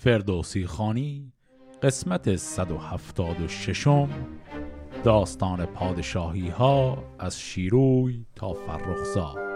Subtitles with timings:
[0.00, 1.32] فردوسی خانی
[1.82, 4.06] قسمت 176
[5.04, 9.47] داستان پادشاهی ها از شیروی تا فرخزاد.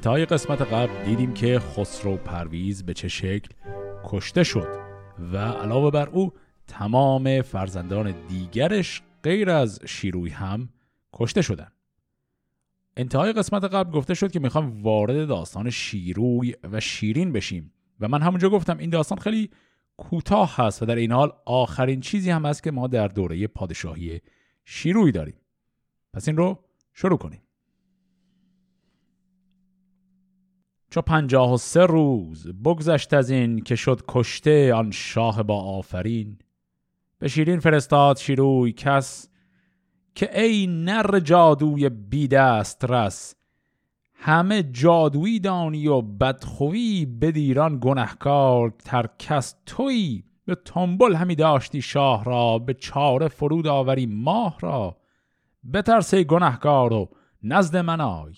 [0.00, 3.48] انتهای قسمت قبل دیدیم که خسرو پرویز به چه شکل
[4.04, 4.68] کشته شد
[5.32, 6.32] و علاوه بر او
[6.66, 10.68] تمام فرزندان دیگرش غیر از شیروی هم
[11.12, 11.68] کشته شدن
[12.96, 18.22] انتهای قسمت قبل گفته شد که می‌خوام وارد داستان شیروی و شیرین بشیم و من
[18.22, 19.50] همونجا گفتم این داستان خیلی
[19.96, 24.20] کوتاه هست و در این حال آخرین چیزی هم هست که ما در دوره پادشاهی
[24.64, 25.36] شیروی داریم.
[26.14, 27.42] پس این رو شروع کنیم.
[30.90, 36.38] چو پنجاه و سه روز بگذشت از این که شد کشته آن شاه با آفرین.
[37.18, 39.28] به شیرین فرستاد شیروی کس
[40.14, 43.34] که ای نر جادوی بی دست رس
[44.14, 52.58] همه جادویی دانی و بدخویی بدیران گنهکار ترکس تویی به تنبل همی داشتی شاه را
[52.58, 54.96] به چاره فرود آوری ماه را.
[55.74, 57.08] بترسی گنهکار و
[57.42, 58.32] نزد من آی.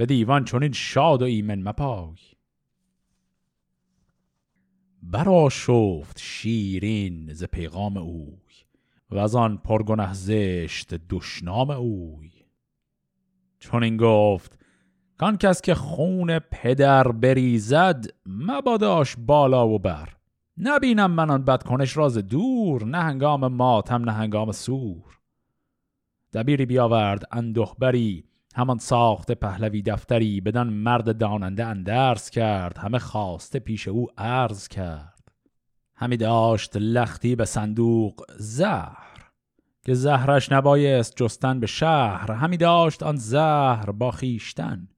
[0.00, 2.16] به دیوان چونین شاد و ایمن مپای.
[5.02, 8.54] برا شفت شیرین ز پیغام اوی
[9.10, 12.30] و از آن پرگنه زشت دشنام اوی.
[13.58, 14.58] چون این گفت
[15.18, 20.16] کان کس که خون پدر بریزد مباداش بالا و بر.
[20.58, 25.18] نبینم من آن بدکنش راز دور نه هنگام ماتم نه هنگام سور.
[26.32, 33.88] دبیری بیاورد اندوهبری همان ساخت پهلوی دفتری بدان مرد داننده اندرس کرد همه خواسته پیش
[33.88, 35.32] او عرض کرد.
[35.94, 39.30] همی داشت لختی به صندوق زهر
[39.84, 42.32] که زهرش نبایست جستن به شهر.
[42.32, 44.88] همی داشت آن زهر با خیشتن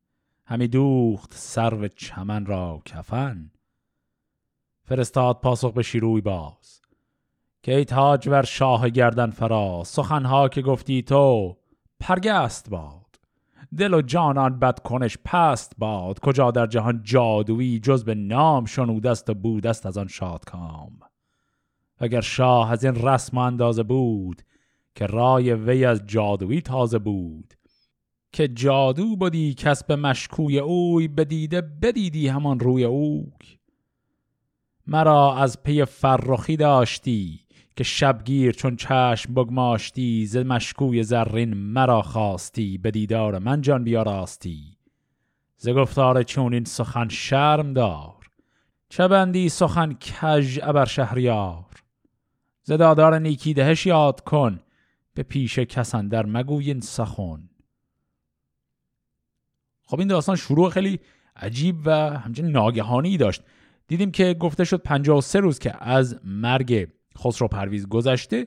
[0.47, 3.51] همی دوخت سرو چمن را کفن.
[4.85, 6.83] فرستاد پاسخ به شیروی باز.
[7.63, 11.57] که ای تاج ور شاه گردن فراز سخنها که گفتی تو
[12.01, 13.02] پرگست با
[13.79, 16.19] دل و جانان بد کنش پست باد.
[16.19, 20.99] کجا در جهان جادویی جز به نام شنودست و بودست از آن شادکام.
[21.99, 24.43] اگر شاه از این رسم اندازه بود
[24.95, 27.55] که رای وی از جادویی تازه بود
[28.33, 33.59] که جادو بودی کسب مشکوی اوی بدیده بدیدی همان روی اوی.
[34.87, 37.42] مرا از پی فرخی داشتی
[37.77, 44.77] که شبگیر چون چشم بگماشتی ز مشکوی زرین مرا خواستی به دیدار من جان بیاراستی
[45.57, 48.23] ز گفتار چون این سخن شرم دار
[48.93, 51.65] چه بندی سخن کژ ابر شهریار؟
[52.63, 54.61] ز دادار نیکی دهش یاد کن
[55.15, 57.49] به پیش کسان در مگوی این سخن.
[59.83, 61.01] خب این داستان شروع خیلی
[61.37, 63.43] عجیب و همچنین ناگهانی داشت.
[63.87, 68.47] دیدیم که گفته شد 53 روز که از مرگ خسرو پرویز گذشته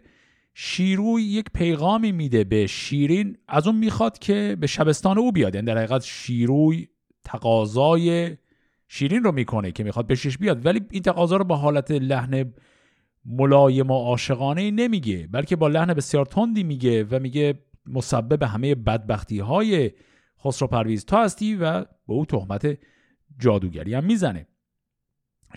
[0.53, 5.55] شیروی یک پیغامی میده به شیرین از اون می‌خواد که به شبستان او بیاد.
[5.55, 6.87] یعنی در حقیقت شیروی
[7.23, 8.37] تقاضای
[8.87, 10.65] شیرین رو می‌کنه که می‌خواد بهش بیاد.
[10.65, 12.53] ولی این تقاضا رو با حالت لحن
[13.25, 19.39] ملایم و عاشقانه نمیگه بلکه با لحن بسیار تندی میگه و میگه مسبب همه بدبختی
[19.39, 19.91] های
[20.43, 21.05] خسرو پرویز.
[21.05, 22.77] تا هستی و به او تهمت
[23.39, 24.47] جادوگری هم می‌زنه.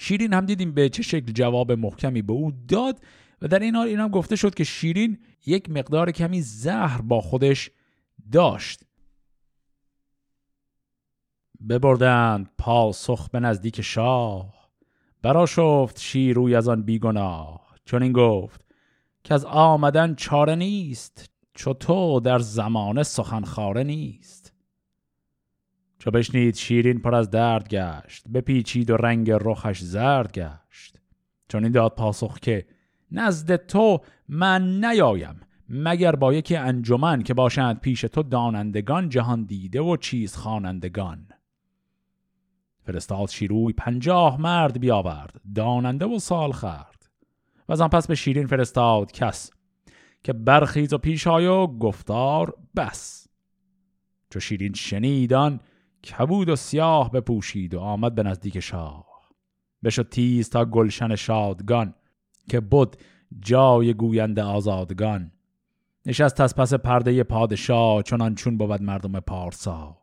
[0.01, 3.01] شیرین هم دیدیم به چه شکل جواب محکمی به او داد
[3.43, 7.21] و در این حال این هم گفته شد که شیرین یک مقدار کمی زهر با
[7.21, 7.71] خودش
[8.33, 8.81] داشت.
[11.69, 14.71] ببردند پاسخ به نزدیک شاه.
[15.23, 17.75] برا شفت شیروی از آن بیگناه.
[17.85, 18.65] چون این گفت
[19.25, 24.38] که از آمدن چاره نیست چو تو در زمان سخنخواره نیست.
[25.99, 30.99] چو بشنید شیرین پر از درد گشت بپیچید و رنگ رخش زرد گشت.
[31.49, 32.67] چون این داد پاسخ که
[33.13, 39.81] نزد تو من نیایم مگر با یکی انجمن که باشند پیش تو دانندگان جهان دیده
[39.81, 41.29] و چیز خوانندگان.
[42.83, 47.09] فرستاد شیروی پنجاه مرد بیاورد داننده و سال خرد
[47.69, 49.51] و آن پس به شیرین فرستاد کس
[50.25, 51.29] که برخیز و پیش
[51.81, 53.29] گفتار بس.
[54.31, 55.61] چو شیرین شنیدان
[56.05, 59.07] کبود و سیاه بپوشید و آمد به نزدیک شاه.
[59.85, 61.95] بشد تیز تا گلشن شادگان
[62.49, 62.97] که بود
[63.41, 65.33] جای گوینده آزادگان.
[66.07, 69.99] نشست از پس پرده پادشاه چنان چون بود مردم پارسا.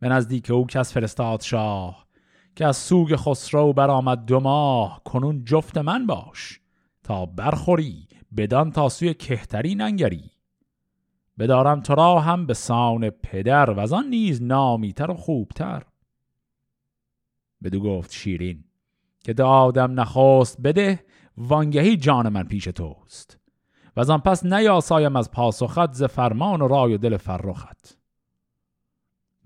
[0.00, 2.06] به نزدیک او کس فرستاد شاه
[2.56, 6.60] که از سوگ خسرو برآمد دو ماه کنون جفت من باش
[7.02, 10.30] تا برخوری بدان تا سوی کهتری ننگری
[11.40, 15.82] بدارم تو را هم به سان پدر و آن نیز نامیتر و خوبتر.
[17.64, 18.64] بدو گفت شیرین
[19.24, 21.04] که دادم نخواست بده
[21.36, 23.38] وانگهی جان من پیش توست.
[23.96, 27.98] و از آن پس نیاسایم از پاسخت ز فرمان و رای و دل فرخت.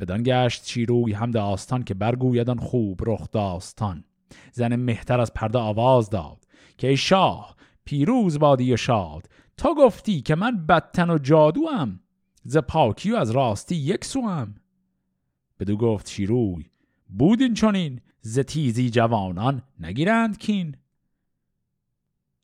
[0.01, 4.05] بدان گشت شیروی هم داستان که برگویدان خوب رخ داستان.
[4.53, 6.45] زن مهتر از پرده آواز داد
[6.79, 12.01] که ای شاه پیروز بادی و شاد تا گفتی که من بدتن و جادو هم
[12.45, 14.55] ز پاکی و از راستی یک سوم
[15.61, 16.67] بدو گفت شیروی
[17.09, 20.77] بود این چونین ز تیزی جوانان نگیرند کین.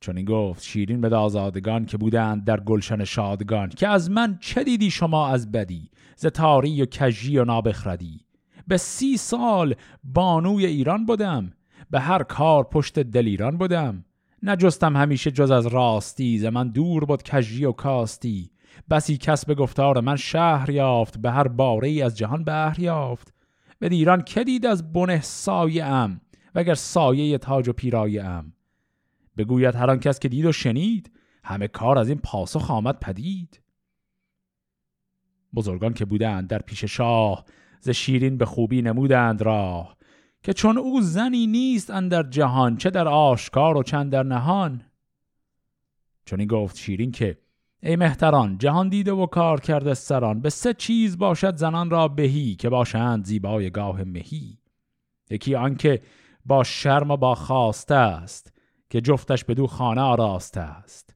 [0.00, 4.64] چون این گفت شیرین به آزادگان که بودند در گلشن شادگان که از من چه
[4.64, 8.20] دیدی شما از بدی ز تاری و کژی و نابخردی.
[8.68, 9.74] به سی سال
[10.04, 11.52] بانوی ایران بودم
[11.90, 14.04] به هر کار پشت دل ایران بودم.
[14.42, 18.50] نجستم همیشه جز از راستی ز من دور بود کژی و کاستی.
[18.90, 23.34] بسی کس به گفتار من شهر یافت به هر باره ای از جهان بهر یافت.
[23.78, 26.20] به ایران که دید از بنه سایه ام
[26.54, 28.52] وگر سایه تاج و پیرایه ام.
[29.36, 31.10] بگوید هر آن کس که دید و شنید
[31.44, 33.60] همه کار از این پاسخ آمد پدید.
[35.54, 37.44] بزرگان که بودند در پیش شاه
[37.80, 39.96] ز شیرین به خوبی نمودند راه.
[40.42, 44.82] که چون او زنی نیست اندر جهان چه در آشکار و چند در نهان.
[46.24, 47.38] چون گفت شیرین که
[47.82, 52.54] ای مهتران جهان دیده و کار کرده سران به سه چیز باشد زنان را بهی
[52.54, 54.58] که باشند زیبای گاه مهی.
[55.30, 56.02] یکی آنکه
[56.44, 58.52] با شرم و با خواسته است
[58.90, 61.14] که جفتش به دو خانه آراسته است.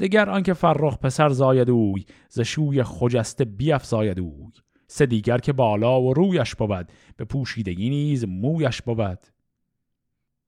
[0.00, 4.52] دگر آنکه فرخ پسر زاید اوی ز شوی خجسته بیافزاید اوی.
[4.92, 9.18] سه دیگر که بالا و رویش بود به پوشیدگی نیز مویش بود.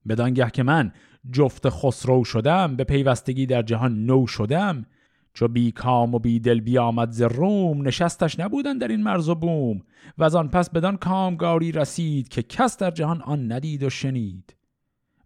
[0.07, 0.91] بدانگه که من
[1.31, 4.85] جفت خسرو شدم به پیوستگی در جهان نو شدم.
[5.33, 9.35] چو بی کام و بی دل بیامد ز روم نشستش نبودن در این مرز و
[9.35, 9.81] بوم.
[10.17, 14.55] و از آن پس بدان کامگاری رسید که کس در جهان آن ندید و شنید.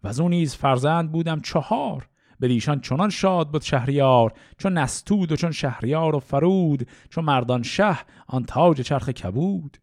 [0.04, 2.08] و از نیز فرزند بودم چهار.
[2.40, 7.62] به ایشان چنان شاد بود شهریار چون نستود و چون شهریار و فرود چون مردان
[7.62, 9.76] شه آن تاج چرخ کبود.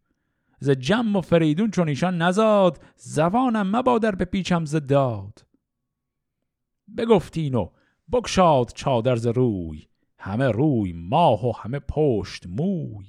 [0.59, 5.45] ز جم و فریدون چون ایشان نزاد زبانم مبادر به پیچم ز داد.
[6.97, 7.69] بگفتین و
[8.11, 9.87] بکشاد چادر ز روی
[10.19, 13.05] همه روی ماه و همه پشت موی.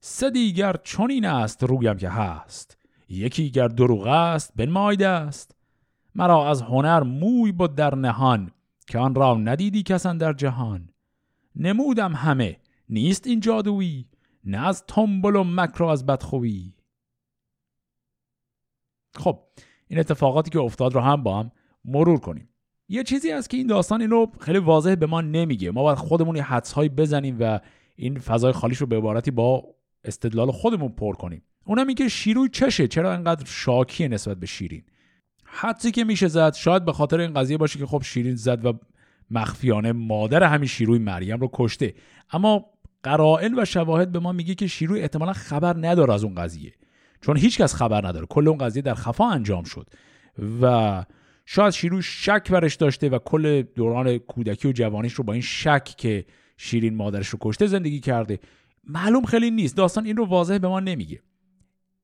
[0.00, 5.57] سه دیگر چنین است رویم که هست یکی گر دروغ است بنمایده است.
[6.14, 8.50] مرا از هنر موی بود در نهان
[8.86, 10.88] که آن را ندیدی کسان در جهان.
[11.56, 12.56] نمودم همه
[12.88, 14.08] نیست این جادویی
[14.44, 16.74] نه از تنبل و مکر از بدخویی.
[19.14, 19.40] خب
[19.88, 21.50] این اتفاقاتی که افتاد رو هم با هم
[21.84, 22.48] مرور کنیم.
[22.88, 25.70] یه چیزی هست که این داستان اینو خیلی واضح به ما نمیگه.
[25.70, 27.60] ما باید خودمون یه حدسهایی بزنیم و
[27.96, 29.64] این فضای خالیش رو به عبارتی با
[30.04, 31.42] استدلال خودمون پر کنیم.
[31.64, 34.84] اونم اینکه شیروی چشه؟ چرا انقدر شاکیه نسبت به شیرین؟
[35.50, 38.72] حدسی که میشه زد شاید به خاطر این قضیه باشه که خب شیرین زد و
[39.30, 41.94] مخفیانه مادر همین شیروی مریم رو کشته.
[42.30, 42.64] اما
[43.02, 46.74] قرائن و شواهد به ما میگه که شیروی احتمالا خبر نداره از اون قضیه.
[47.20, 48.26] چون هیچکس خبر نداره.
[48.26, 49.86] کل اون قضیه در خفا انجام شد.
[50.62, 51.04] و
[51.46, 55.84] شاید شیروی شک برش داشته و کل دوران کودکی و جوانیش رو با این شک
[55.84, 56.24] که
[56.56, 58.38] شیرین مادرش رو کشته زندگی کرده.
[58.84, 59.76] معلوم خیلی نیست.
[59.76, 61.20] داستان این رو واضح به ما نمیگه.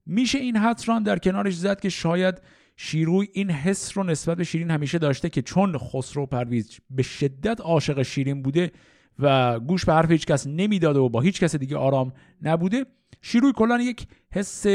[0.06, 2.40] میشه این حدس در کنارش زد که شاید
[2.76, 7.60] شیروی این حس رو نسبت به شیرین همیشه داشته که چون خسرو پرویز به شدت
[7.60, 8.72] عاشق شیرین بوده
[9.18, 12.12] و گوش به حرف هیچ کس نمی‌داده و با هیچ کس دیگه آرام
[12.42, 12.86] نبوده
[13.22, 14.66] شیروی کلا یک حس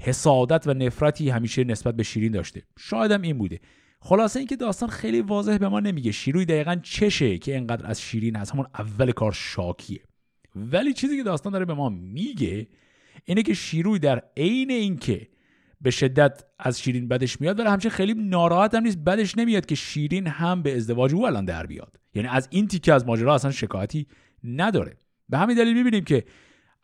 [0.00, 2.62] حسادت و نفرتی همیشه نسبت به شیرین داشته.
[2.78, 3.60] شاید هم این بوده.
[4.00, 6.12] خلاصه اینکه داستان خیلی واضح به ما نمیگه.
[6.12, 10.00] شیروی دقیقا چشه که انقدر از شیرین از همون اول کار شاکیه.
[10.56, 12.68] ولی چیزی که داستان داره به ما میگه
[13.24, 15.28] اینه که شیروی در عین اینکه
[15.86, 18.98] به شدت از شیرین بدش میاد ولی همچنین خیلی ناراحت هم نیست.
[18.98, 22.00] بدش نمیاد که شیرین هم به ازدواج او الان در بیاد.
[22.14, 24.06] یعنی از این تیکه از ماجرا اصلا شکایتی
[24.44, 24.96] نداره.
[25.28, 26.24] به همین دلیل می‌بینیم که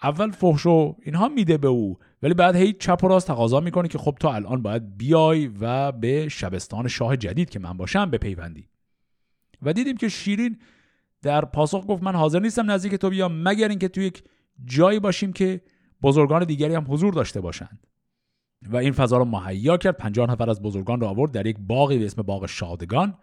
[0.02, 3.88] اول فحش و اینها میده به او ولی بعد هی چپ و راست تقاضا می‌کنه
[3.88, 8.68] که خب تو الان باید بیای و به شبستان شاه جدید که من باشم بپیوندی.
[9.62, 10.58] و دیدیم که شیرین
[11.22, 14.24] در پاسخ گفت من حاضر نیستم نزدیک تو بیام مگر اینکه تو یک
[14.64, 15.60] جایی باشیم که
[16.02, 17.86] بزرگان دیگری هم حضور داشته باشند.
[18.70, 19.96] و این فضا رو مهیا کرد.
[19.96, 23.14] 50 نفر از بزرگان رو آورد در یک باقی به اسم باغ شادگان.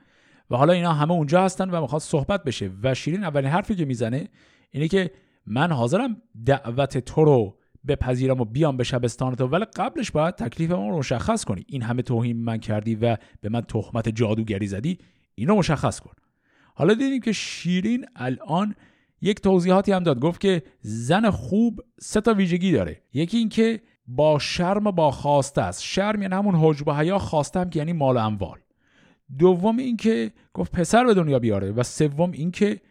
[0.50, 2.72] و حالا اینا همه اونجا هستن و می‌خواد صحبت بشه.
[2.84, 4.28] و شیرین اولین حرفی که می‌زنه
[4.72, 5.12] اینه که
[5.46, 10.72] من حاضرم دعوت تو رو بپذیرم و بیام به شبستان تو ولی قبلش باید تکلیف
[10.72, 11.66] ما رو مشخص کنی.
[11.68, 14.98] این همه توهین من کردی و به من تهمت جادوگری زدی
[15.36, 16.12] اینو مشخص کن.
[16.76, 18.76] حالا دیدیم که شیرین الان
[19.22, 20.20] یک توضیحاتی هم داد.
[20.20, 23.02] گفت که زن خوب سه تا ویژگی داره.
[23.14, 23.82] یکی اینکه
[24.12, 25.84] با شرم با خواسته است.
[25.84, 28.58] شرم یعنی همون حجب و حیا خواسته هم که یعنی مال و اموال.
[29.38, 32.82] دوم اینکه گفت پسر به دنیا بیاره و سوم اینکه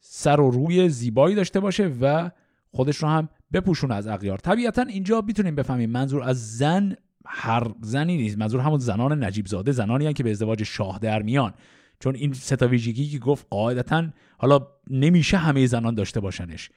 [0.00, 2.30] سر و روی زیبایی داشته باشه و
[2.70, 4.38] خودش رو هم بپوشونه از اغیار.
[4.38, 8.38] طبیعتا اینجا می‌تونیم بفهمیم منظور از زن هر زنی نیست.
[8.38, 11.54] منظور همون زنان نجیب زاده زنانی هن که به ازدواج شاه در میان.
[12.00, 14.08] چون این ستا ویژگی که گفت قاعدتا
[14.38, 16.70] حالا نمیشه همه زنان داشته باشنش.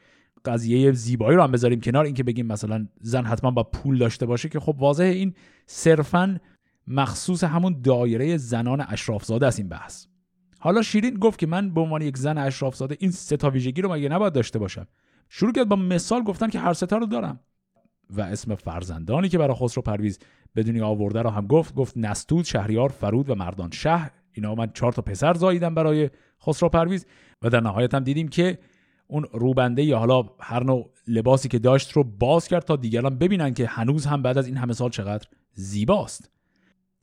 [0.45, 2.05] قضیه زیبایی رو هم بذاریم کنار.
[2.05, 5.33] اینکه بگیم مثلا زن حتما با پول داشته باشه که خب واضح این
[5.65, 6.39] صرفا
[6.87, 10.05] مخصوص همون دایره زنان اشرافزاده است این بحث.
[10.59, 13.93] حالا شیرین گفت که من به عنوان یک زن اشرافزاده این سه تا ویژگی رو
[13.93, 14.87] مگه نباید داشته باشم.
[15.29, 17.39] شروع کرد با مثال گفتن که هر ستا رو دارم.
[18.09, 20.19] و اسم فرزندانی که برای خسرو پرویز
[20.53, 21.75] به دنیا آورده رو هم گفت.
[21.75, 24.11] گفت نستود شهریار فرود و مردان شهر.
[24.31, 26.09] اینا من چهار تا پسر زاییدم برای
[26.45, 27.05] خسرو پرویز.
[27.41, 28.59] و در نهایت هم دیدیم که
[29.11, 33.53] اون روبنده یا حالا هر نوع لباسی که داشت رو باز کرد تا دیگران ببینن
[33.53, 36.29] که هنوز هم بعد از این همه سال چقدر زیباست.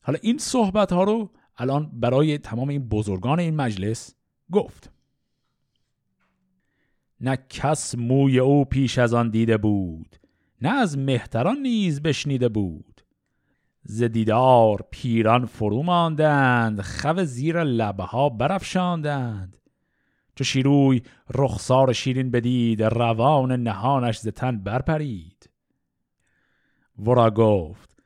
[0.01, 4.15] حالا این صحبت ها رو الان برای تمام این بزرگان این مجلس
[4.53, 4.93] گفت.
[7.21, 10.17] نه کس موی او پیش از آن دیده بود
[10.63, 13.01] نه از مهتران نیز بشنیده بود.
[13.83, 19.57] ز دیدار پیران فرو ماندند خو زیر لبه ها برافشاندند.
[20.39, 21.03] چو شیروی
[21.35, 25.51] رخسار شیرین بدید روان نهانش ز تن برپرید.
[26.99, 27.97] ورا گفت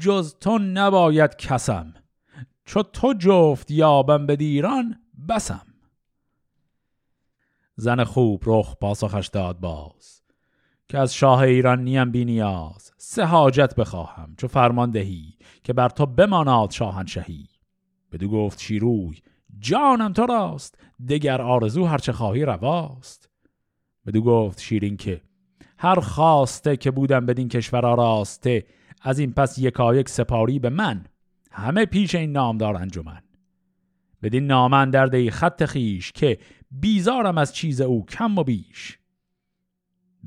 [0.00, 1.94] جز تو نباید کسم
[2.64, 5.66] چو تو جفت یابم به دیران بسم.
[7.76, 10.22] زن خوب رخ پاسخش داد باز
[10.88, 15.88] که از شاه ایران نیم بی نیاز سه حاجت بخواهم چو فرمان دهی که بر
[15.88, 17.48] تو بماناد شاهنشهی.
[18.12, 19.20] بدو گفت شیروی
[19.58, 23.30] جانم تو راست دگر آرزو هرچه خواهی رواست.
[24.06, 25.20] بدو گفت شیرین که
[25.78, 28.66] هر خواسته که بودم بدین کشور راسته
[29.02, 31.04] از این پس یکایک سپاری به من.
[31.50, 33.22] همه پیش این نامدار انجمن.
[34.22, 36.38] بدین نامن در خط خیش که
[36.70, 38.98] بیزارم از چیز او کم و بیش.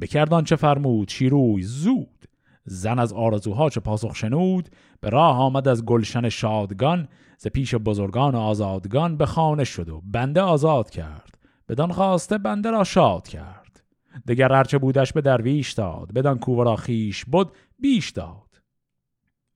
[0.01, 2.25] بکردان چه فرمود شیروی زود.
[2.65, 4.69] زن از آرزوها چه پاسخ شنود
[5.01, 10.01] به راه آمد از گلشن شادگان ز پیش بزرگان و آزادگان به خانه شد و
[10.06, 11.38] بنده آزاد کرد
[11.70, 13.84] بدان خواسته بنده را شاد کرد.
[14.27, 18.62] دگر هرچه بودش به درویش داد بدان کوورا خیش بود بیش داد.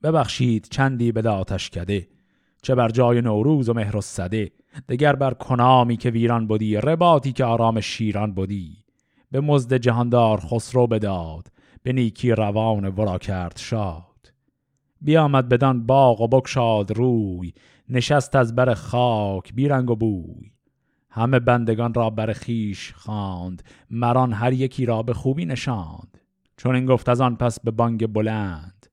[0.03, 2.07] ببخشید چندی به آتش کده
[2.61, 4.51] چه بر جای نوروز و مهر و صده
[4.89, 8.77] دگر بر کنامی که ویران بودی رباتی که آرام شیران بودی
[9.31, 11.47] به مزد جهاندار خسرو بداد
[11.83, 14.12] به نیکی روان ورا کرد شاد.
[15.03, 17.53] بیامد بدان باغ و بکشاد روی
[17.89, 20.51] نشست از بر خاک بیرنگ و بوی.
[21.09, 26.17] همه بندگان را بر خیش خواند مران هر یکی را به خوبی نشاند.
[26.57, 28.87] چون این گفت از آن پس به بانگ بلند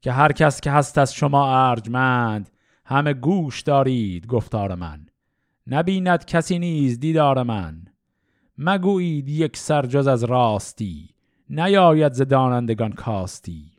[0.00, 2.50] که هر کس که هست از شما ارجمند
[2.84, 5.06] همه گوش دارید گفتار من.
[5.66, 7.84] نبیند کسی نیز دیدار من.
[8.58, 11.08] مگویید یک سرجز از راستی
[11.50, 13.69] نیاید ز دانندگان کاستی.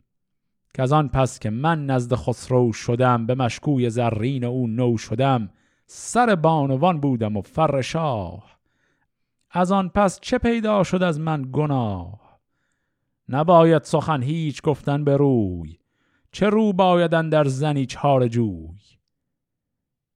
[0.74, 5.50] که از آن پس که من نزد خسرو شدم به مشکوی زرین او نو شدم
[5.86, 8.58] سر بانوان بودم و فر شاه.
[9.50, 12.40] از آن پس چه پیدا شد از من گناه؟
[13.28, 15.78] نباید سخن هیچ گفتن به روی
[16.32, 18.78] چه رو بایدن در زنی چهار جوی؟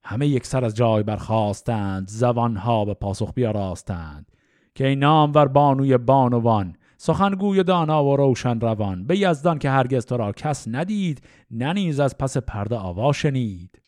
[0.05, 4.33] همه یک سر از جای برخواستند زبانها به پاسخ بیاراستند
[4.75, 9.07] که این نامور بانوی بانوان سخنگوی دانا و روشن روان.
[9.07, 13.83] به یزدان که هرگز تو را کس ندید ننیز از پس پرده آوا شنید.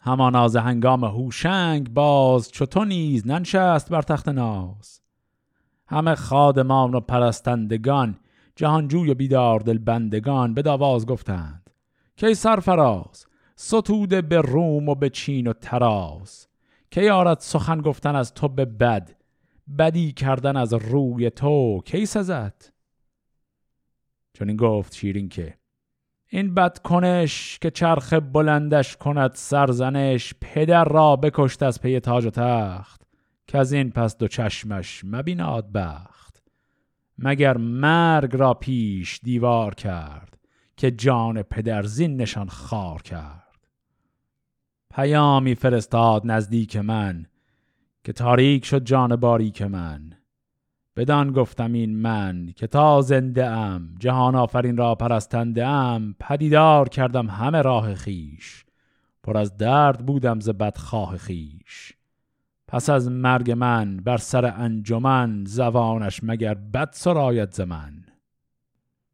[0.00, 5.00] همانا ز هنگام هوشنگ باز چو تو نیز ننشست بر تخت ناز.
[5.86, 8.18] همه خادمان و پرستندگان
[8.56, 11.70] جهانجوی و بیدار دل بندگان به داواز گفتند
[12.16, 13.26] کی سرفراز
[13.56, 16.48] ستوده به روم و به چین و تراز
[16.90, 19.10] که یارد سخن گفتن از تو به بد
[19.78, 22.64] بدی کردن از روی تو کی سزد؟
[24.32, 25.54] چون این گفت شیرین که
[26.28, 32.30] این بد کنش که چرخ بلندش کند سرزنش پدر را بکشت از پی تاج و
[32.30, 33.02] تخت
[33.46, 36.42] که از این پس دو چشمش مبیناد بخت.
[37.18, 40.38] مگر مرگ را پیش دیوار کرد
[40.76, 43.68] که جان پدر زین نشان خار کرد؟
[44.94, 47.26] پیامی فرستاد نزدیک من
[48.04, 50.10] که تاریک شد جان باریک من.
[50.96, 57.26] بدان گفتم این من که تا زنده ام جهان آفرین را پرستنده ام پدیدار کردم
[57.26, 58.64] همه راه خیش
[59.22, 61.92] پر از درد بودم ز بدخواه خیش
[62.68, 68.04] پس از مرگ من بر سر انجمن زبانش مگر بد سرایت ز من؟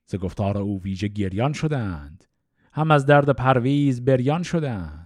[0.06, 2.24] ز گفتار او ویژه گریان شدند.
[2.72, 4.99] هم از درد پرویز بریان شدند.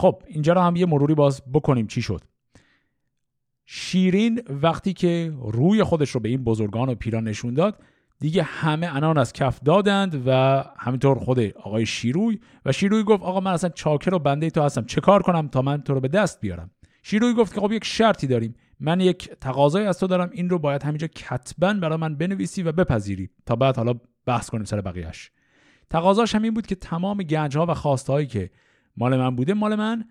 [0.00, 2.20] خب اینجا رو هم یه مروری باز بکنیم چی شد.
[3.66, 7.82] شیرین وقتی که روی خودش رو به این بزرگان و پیران نشون داد
[8.20, 13.40] دیگه همه انان از کف دادند و همینطور خود آقای شیروی و شیروی گفت آقا
[13.40, 16.08] من اصلا چاکر و بنده تو هستم چه کار کنم تا من تو رو به
[16.08, 16.70] دست بیارم؟
[17.02, 20.58] شیروی گفت که خب یک شرطی داریم من یک تقاضای از تو دارم این رو
[20.58, 23.30] باید همینجا کتبا برای من بنویسی و بپذیری.
[23.46, 23.94] تا بعد حالا
[24.26, 25.30] بحث کنیم سر بقیهش
[25.90, 28.50] تقاضاش هم این بود که تمام گنج ها و خواستهایی که
[28.96, 30.04] مال من بوده مال من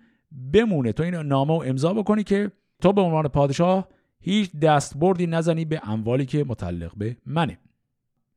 [0.52, 0.92] بمونه.
[0.92, 2.50] تو این نامه و امضا بکنی که
[2.82, 3.88] تو به عنوان پادشاه
[4.20, 7.58] هیچ دستبردی نزنی به اموالی که متعلق به منه.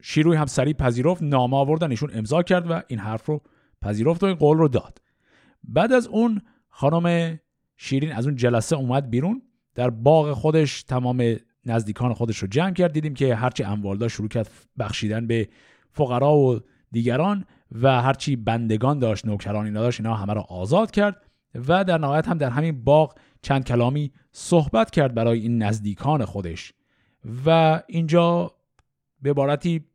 [0.01, 3.41] شیروی هم سریع پذیرفت نامه آوردن ایشون امضا کرد و این حرف رو
[3.81, 5.01] پذیرفت و این قول رو داد.
[5.63, 7.39] بعد از اون خانم
[7.77, 9.41] شیرین از اون جلسه اومد بیرون.
[9.75, 11.35] در باغ خودش تمام
[11.65, 12.91] نزدیکان خودش رو جمع کرد.
[12.91, 15.49] دیدیم که هرچی اموال داشت شروع کرد بخشیدن به
[15.91, 16.59] فقرا و
[16.91, 17.45] دیگران.
[17.81, 21.21] و هرچی بندگان داشت نوکران اینا داشت اینا همه را آزاد کرد
[21.67, 26.73] و در نهایت هم در همین باغ چند کلامی صحبت کرد برای این نزدیکان خودش.
[27.45, 28.51] و اینجا
[29.21, 29.85] به عبارتی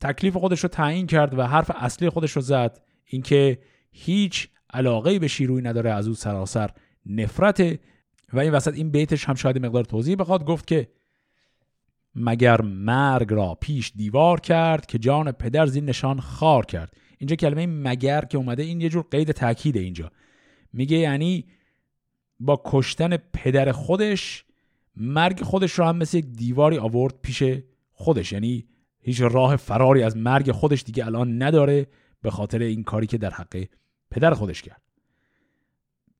[0.00, 3.58] تکلیف خودش رو تعیین کرد و حرف اصلی خودش رو زد اینکه
[3.92, 6.70] هیچ علاقه به شیروی نداره از او سراسر
[7.06, 7.60] نفرت.
[8.32, 10.88] و این وسط این بیتش هم شاید مقدار توضیح بخواد گفت که
[12.14, 16.96] مگر مرگ را پیش دیوار کرد که جان پدر زین نشان خار کرد.
[17.22, 20.10] اینجا کلمه مگر که اومده این یه جور قید تاکید اینجا.
[20.72, 21.44] میگه یعنی
[22.40, 24.44] با کشتن پدر خودش
[24.96, 27.42] مرگ خودش رو هم مثل یک دیواری آورد پیش
[27.92, 28.32] خودش.
[28.32, 28.66] یعنی
[29.00, 31.86] هیچ راه فراری از مرگ خودش دیگه الان نداره
[32.22, 33.64] به خاطر این کاری که در حق
[34.10, 34.82] پدر خودش کرد.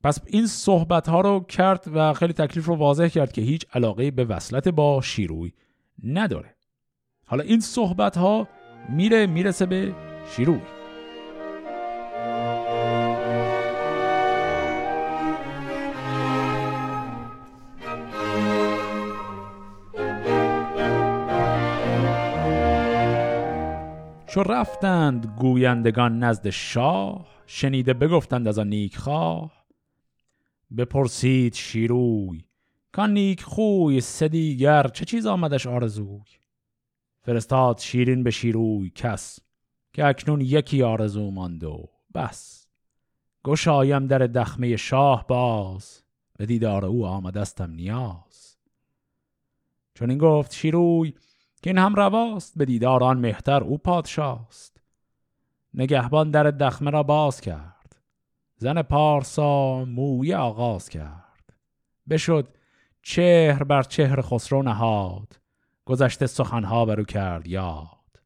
[0.04, 4.10] پس این صحبت ها رو کرد و خیلی تکلیف رو واضح کرد که هیچ علاقه
[4.10, 5.52] به وصلت با شیروی
[6.04, 6.54] نداره.
[7.26, 8.48] حالا این صحبت ها
[8.88, 9.94] میره می‌رسه به
[10.36, 10.81] شیروی.
[24.32, 29.66] چو رفتند گویندگان نزد شاه شنیده بگفتند از آن نیک خواه
[30.76, 32.44] بپرسید شیروی
[32.92, 36.20] کان نیک خوی سدیگر چه چیز آمدش آرزوی؟
[37.22, 39.38] فرستاد شیرین به شیروی کس
[39.92, 42.68] که اکنون یکی آرزو ماند و بس.
[43.44, 46.02] گشایم در دخمه شاه باز
[46.38, 48.56] به دیدار او آمدستم نیاز.
[49.94, 51.14] چون این گفت شیروی
[51.62, 54.80] که این هم رواست به دیدار آن مهتر او پادشاست.
[55.74, 57.96] نگهبان در دخمه را باز کرد.
[58.56, 61.54] زن پارسا موی آغاز کرد.
[62.10, 62.56] بشد
[63.02, 65.40] چهر بر چهر خسرو نهاد.
[65.84, 68.20] گذشته سخنها برو کرد یاد.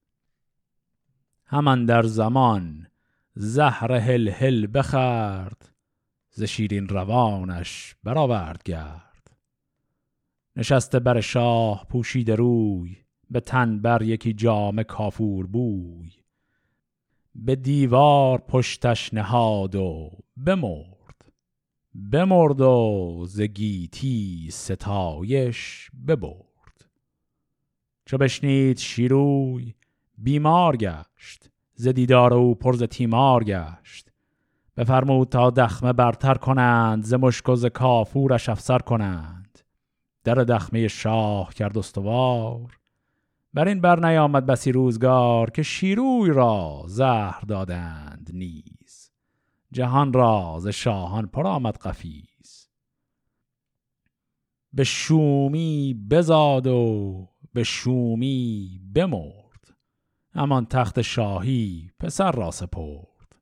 [1.47, 2.87] همان در زمان
[3.35, 5.73] زهر هل هل بخرد
[6.31, 9.31] ز شیرین روانش برآورد گرد.
[10.57, 13.06] نشسته بر شاه پوشیده روی.
[13.31, 16.13] به تن بر یکی جام کافور بوی.
[17.35, 21.33] به دیوار پشتش نهاد و بمرد.
[22.13, 26.91] بمرد و زگیتی ستایش ببرد.
[28.07, 29.75] چو بشنید شیروی
[30.19, 31.51] بیمار گشت.
[31.75, 34.13] ز دیدار او پرز تیمار گشت.
[34.77, 39.59] بفرمود تا دخمه برتر کنند ز مشک و ز کافورش افسر کنند.
[40.25, 42.79] در دخمه شاه کرد استوار.
[43.57, 49.11] بر این بر نیامد بسی روزگار که شیروی را زهر دادند نیز.
[49.73, 52.69] جهان را ز شاهان پر آمد قفیز.
[54.73, 59.75] به شومی بزاد و به شومی بمرد.
[60.35, 63.37] همان تخت شاهی پسر را سپرد.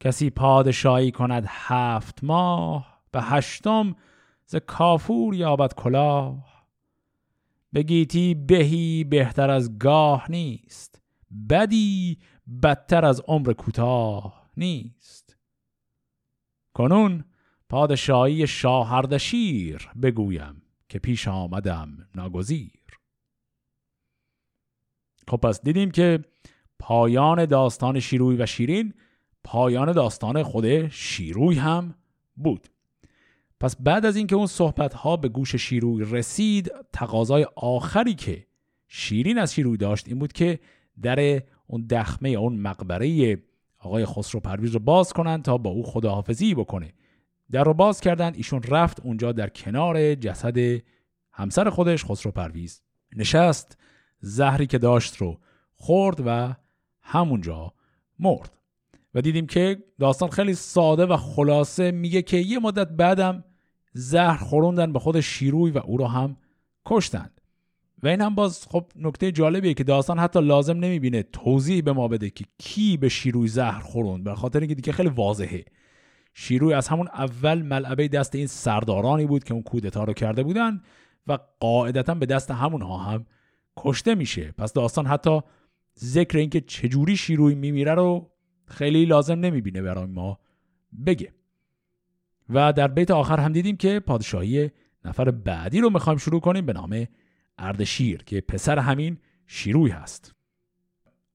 [0.00, 3.96] کسی پادشاهی کند هفت ماه به هشتم
[4.46, 6.49] ز کافور یابد کلاه.
[7.74, 11.02] بگیتی بهی بهتر از گاه نیست
[11.50, 12.18] بدی
[12.62, 15.36] بدتر از عمر کوتاه نیست.
[16.74, 17.24] کنون
[17.68, 22.72] پادشاهی شاهردشیر بگویم که پیش آمدم ناگزیر.
[25.28, 26.24] خب پس دیدیم که
[26.78, 28.94] پایان داستان شیروی و شیرین
[29.44, 31.94] پایان داستان خود شیروی هم
[32.36, 32.68] بود.
[33.60, 38.46] پس بعد از اینکه اون صحبت ها به گوش شیروی رسید تقاضای آخری که
[38.88, 40.58] شیرین از شیروی داشت این بود که
[41.02, 43.38] در اون دخمه اون مقبره
[43.78, 46.92] آقای خسرو پرویز رو باز کنن تا با او خداحافظی بکنه.
[47.50, 50.82] در رو باز کردن ایشون رفت اونجا در کنار جسد
[51.32, 52.82] همسر خودش خسرو پرویز.
[53.16, 53.78] نشست
[54.20, 55.38] زهری که داشت رو
[55.74, 56.54] خورد و
[57.00, 57.72] همونجا
[58.18, 58.50] مرد.
[59.14, 63.44] و دیدیم که داستان خیلی ساده و خلاصه میگه که یه مدت بعدم
[63.92, 66.36] زهر خوروندن به خود شیروی و او رو هم
[66.86, 67.40] کشتند.
[68.02, 72.08] و این هم باز خب نکته جالبیه که داستان حتی لازم نمی‌بینه توضیح به ما
[72.08, 74.24] بده که کی به شیروی زهر خوروند.
[74.24, 75.64] به خاطر اینکه دیگه خیلی واضحه.
[76.34, 80.82] شیروی از همون اول ملعبه دست این سردارانی بود که اون کودتا رو کرده بودن
[81.26, 83.26] و قاعدتا به دست همونها هم
[83.76, 84.54] کشته میشه.
[84.58, 85.40] پس داستان حتی
[85.98, 88.30] ذکر اینکه چجوری شیروی میمیره رو
[88.66, 90.38] خیلی لازم نمی‌بینه برای ما
[91.06, 91.32] بگه.
[92.50, 94.70] و در بیت آخر هم دیدیم که پادشاهی
[95.04, 97.06] نفر بعدی رو می‌خوایم شروع کنیم به نام
[97.58, 100.34] اردشیر که پسر همین شیروی هست.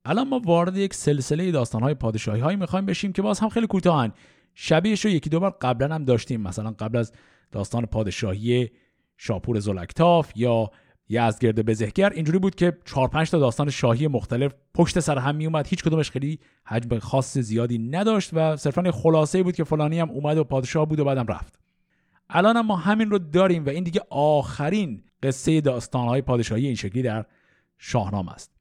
[0.05, 4.11] الان ما وارد یک سلسله داستانهای پادشاهی هایی می‌خوایم بشیم که باز هم خیلی کوتاهن.
[4.53, 6.41] شبیهش رو یکی دو بار قبلا هم داشتیم.
[6.41, 7.11] مثلا قبل از
[7.51, 8.69] داستان پادشاهی
[9.17, 10.71] شاپور زلکتاف یا
[11.09, 15.45] یزدگرد بزهگر اینجوری بود که 4 5 تا داستان شاهی مختلف پشت سر هم می
[15.45, 20.09] اومد هیچ کدومش خیلی حجم خاص زیادی نداشت و صرفا خلاصه بود که فلانی هم
[20.09, 21.59] اومد و پادشاه بود و بعدم رفت.
[22.29, 27.25] الان ما همین رو داریم و این دیگه آخرین قصه داستانهای پادشاهی این شکلی در
[27.77, 28.51] شاهنامه است.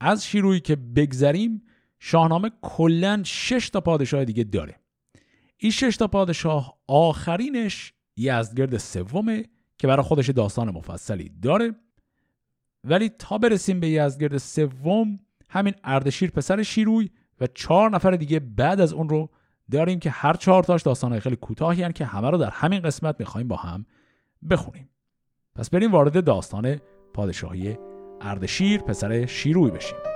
[0.00, 1.62] از شیرویی که بگذریم
[1.98, 4.76] شاهنامه کلا 6 تا پادشاه دیگه داره.
[5.56, 9.44] این 6 تا پادشاه آخرینش یزدگرد سومه.
[9.84, 11.74] که برای خودش داستان مفصلی داره.
[12.84, 15.18] ولی تا برسیم به یزدگرد سوم
[15.48, 19.30] همین اردشیر پسر شیروی و چهار نفر دیگه بعد از اون رو
[19.70, 23.16] داریم که هر چهار تاش داستانهای خیلی کوتاهی هن که همه رو در همین قسمت
[23.18, 23.86] می‌خوایم با هم
[24.50, 24.88] بخونیم.
[25.54, 26.80] پس بریم وارد داستان
[27.14, 27.78] پادشاهی
[28.20, 30.13] اردشیر پسر شیروی بشیم.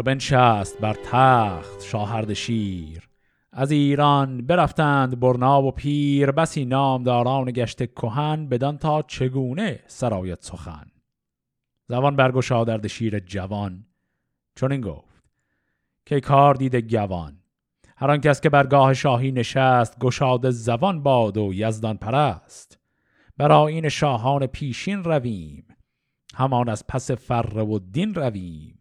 [0.00, 3.08] چو بنشست بر تخت شاهرد شیر.
[3.52, 10.86] از ایران برفتند برنا و پیر بسی نامداران گشته کهن بدان تا چگونه سرایت سخن.
[11.88, 13.86] زبان برگشاد شیر جوان.
[14.56, 15.24] چون این گفت
[16.06, 17.38] که کار دیده گوان؟
[17.96, 22.78] هر کس که برگاه شاهی نشست گشاد زبان باد و یزدان پرست.
[23.36, 25.64] برای این شاهان پیشین رویم
[26.34, 28.79] همان از پس فر و دین رویم.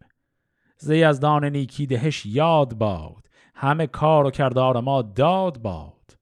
[0.81, 3.29] ز یزدان نیکی دهش یاد باد.
[3.55, 6.17] همه کار و کردار ما داد باد.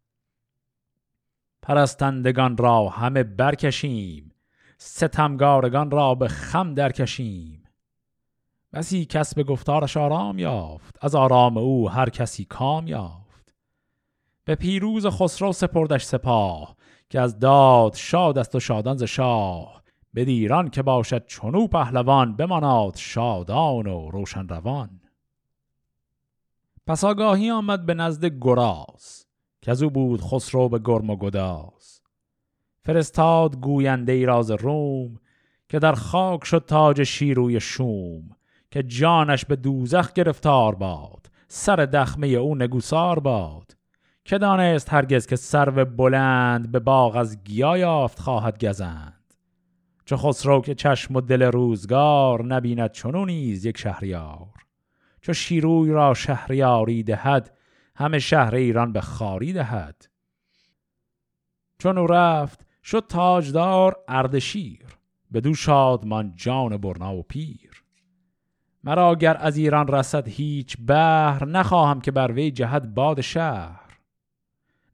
[1.62, 4.32] پرستندگان را همه برکشیم.
[4.78, 7.63] ستمگارگان را به خم درکشیم.
[8.74, 10.98] بسی کس به گفتارش آرام یافت.
[11.02, 13.56] از آرام او هر کسی کام یافت.
[14.46, 16.76] به پیروز خسرو سپردش سپاه
[17.10, 19.84] که از داد شاد است و شادان ز شاه.
[20.15, 25.00] بدیران که باشد چنو پهلوان بماناد شادان و روشن روان
[26.88, 29.26] پس آگاهی آمد به نزد گراز
[29.62, 32.02] که از او بود خسرو به گرم و گداز.
[32.84, 35.20] فرستاد گوینده ای راز روم
[35.70, 38.30] که در خاک شد تاج شیروی شوم
[38.72, 43.78] که جانش به دوزخ گرفتار باد سر دخمه او نگوسار باد.
[44.26, 49.17] که دانست هرگز که سرو بلند به باغ از گیا یافت خواهد گزند.
[50.08, 54.54] چه خسرو که چشم و دل روزگار نبیند چونو نیز یک شهریار.
[55.22, 57.58] چو شیروی را شهریاری دهد
[57.96, 60.08] همه شهر ایران به خاری دهد.
[61.80, 64.86] چون او رفت شد تاجدار اردشیر
[65.34, 67.84] بدو شادمان جان برنا و پیر.
[68.84, 74.00] مرا اگر از ایران رسد هیچ بهر نخواهم که بر وی جهد باد شهر.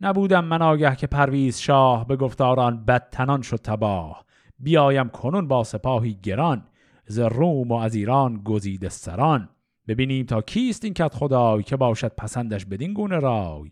[0.02, 4.24] نبودم من آگه که پرویز شاه به گفتاران بدتنان شد تباه.
[4.60, 6.68] بیایم کنون با سپاهی گران
[7.06, 9.50] ز روم و از ایران گزیده سران.
[9.88, 13.72] ببینیم تا کیست این کت خدای که باشد پسندش بدین گونه رای.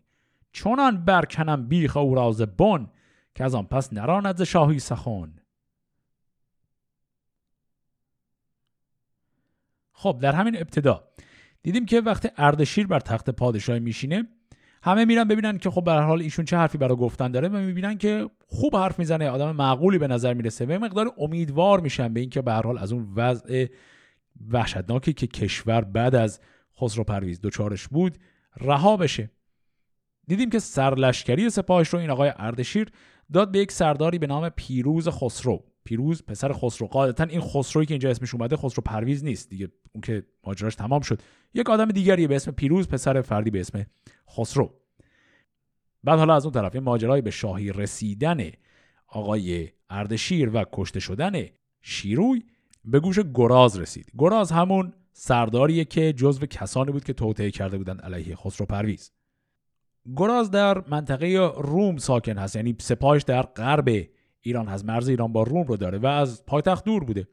[0.51, 2.87] چونان برکنم بیخ او راز بن
[3.35, 5.33] که از آن پس نراند ز شاهی سخن.
[9.93, 11.03] خب در همین ابتدا
[11.63, 14.27] دیدیم که وقتی اردشیر بر تخت پادشاهی میشینه
[14.83, 17.97] همه میرن ببینن که خب به حال ایشون چه حرفی برای گفتن داره و می‌بینن
[17.97, 22.41] که خوب حرف می‌زنه آدم معقولی به نظر می‌رسه و مقدار امیدوار میشن به اینکه
[22.41, 23.65] به هر حال از اون وضع
[24.49, 26.39] وحشتناکی که کشور بعد از
[26.81, 28.17] خسرو پرویز دوچارش بود
[28.57, 29.31] رها بشه.
[30.27, 32.91] دیدیم که سرلشکری سپاهش رو این آقای اردشیر
[33.33, 35.70] داد به یک سرداری به نام پیروز خسرو.
[35.83, 36.87] پیروز پسر خسرو.
[36.87, 39.49] قاعدتا این خسروی که اینجا اسمش اومده خسرو پرویز نیست.
[39.49, 41.21] دیگه اون که ماجراش تمام شد.
[41.53, 43.85] یک آدم دیگری به اسم پیروز پسر فردی به اسم
[44.29, 44.73] خسرو.
[46.03, 48.51] بعد حالا از اون طرف این ماجرای به شاهی رسیدن
[49.07, 51.45] آقای اردشیر و کشته شدن
[51.81, 52.43] شیروی
[52.85, 54.11] به گوش گراز رسید.
[54.17, 59.11] گراز همون سرداریه که جزو کسانی بود که توطئه کرده بودند علیه خسرو پرویز.
[60.15, 63.89] گراز در منطقه روم ساکن هست یعنی سپاهش در غرب
[64.41, 67.27] ایران هست مرز ایران با روم رو داره و از پایتخت دور بوده.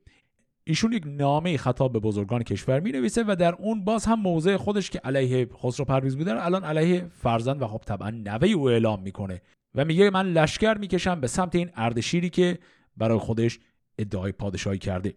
[0.65, 4.57] ایشون یک نامه خطاب به بزرگان کشور می نویسه و در اون باز هم موضع
[4.57, 9.03] خودش که علیه خسرو پرویز بوده الان علیه فرزند و خب طبعا نوه او اعلام
[9.03, 9.43] می‌کنه
[9.75, 12.59] و میگه من لشکر می‌کشم به سمت این اردشیری که
[12.97, 13.59] برای خودش
[13.99, 15.15] ادعای پادشاهی کرده.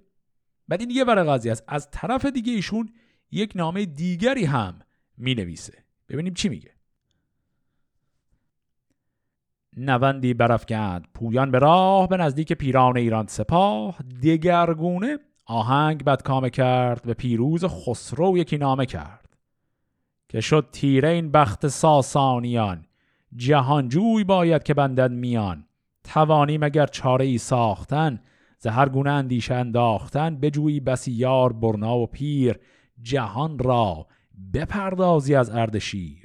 [0.67, 1.63] بعد این یه ور قضیه است.
[1.67, 2.89] از طرف دیگه ایشون
[3.31, 4.79] یک نامه دیگری هم
[5.17, 5.73] می نویسه
[6.09, 6.71] ببینیم چی میگه.
[9.77, 13.97] نوندی برافکند پویان به راه به نزدیک پیران ایران سپاه.
[14.23, 19.37] دگرگونه آهنگ بدکامه کرد و پیروز خسرو یکی نامه کرد.
[20.29, 22.85] که شد تیره این بخت ساسانیان.
[23.35, 25.65] جهانجوی باید که بندد میان.
[26.03, 28.21] توانی مگر چاره ای ساختن؟
[28.59, 32.59] زهر گونه اندیشه انداختن بجویی بسی یار برنا و پیر.
[33.01, 34.07] جهان را
[34.53, 36.20] بپردازی از اردشیر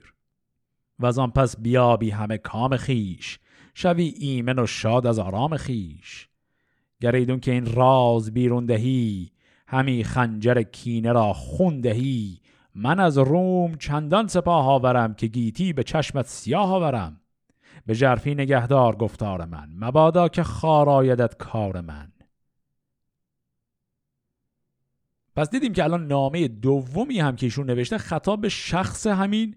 [0.99, 3.39] و از آن پس بیابی همه کام خیش
[3.75, 6.29] شوی ایمن و شاد از آرام خیش
[7.01, 9.31] گریدون که این راز بیرون دهی
[9.69, 12.41] همی خنجر کینه را خون دهی.
[12.75, 17.21] من از روم چندان سپاه آورم که گیتی به چشمت سیاه آورم.
[17.87, 22.13] به جرفی نگهدار گفتار من مبادا که خارایدت کار من.
[25.37, 29.57] پس دیدیم که الان نامه دومی هم که ایشون نوشته خطاب به شخص همین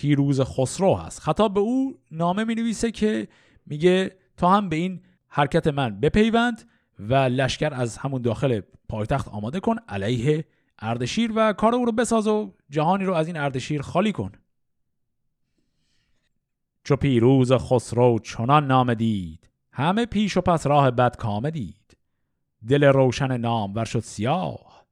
[0.00, 1.20] پیروز خسرو هست.
[1.20, 3.28] خطاب به او نامه می نویسه که
[3.66, 9.60] میگه تا هم به این حرکت من بپیوند و لشکر از همون داخل پایتخت آماده
[9.60, 10.44] کن علیه
[10.78, 14.32] اردشیر و کار او رو بساز و جهانی رو از این اردشیر خالی کن.
[16.84, 21.96] چو پیروز خسرو چنان نام دید همه پیش و پس راه بد کامه دید.
[22.68, 24.86] دل روشن نام ور شد سیاه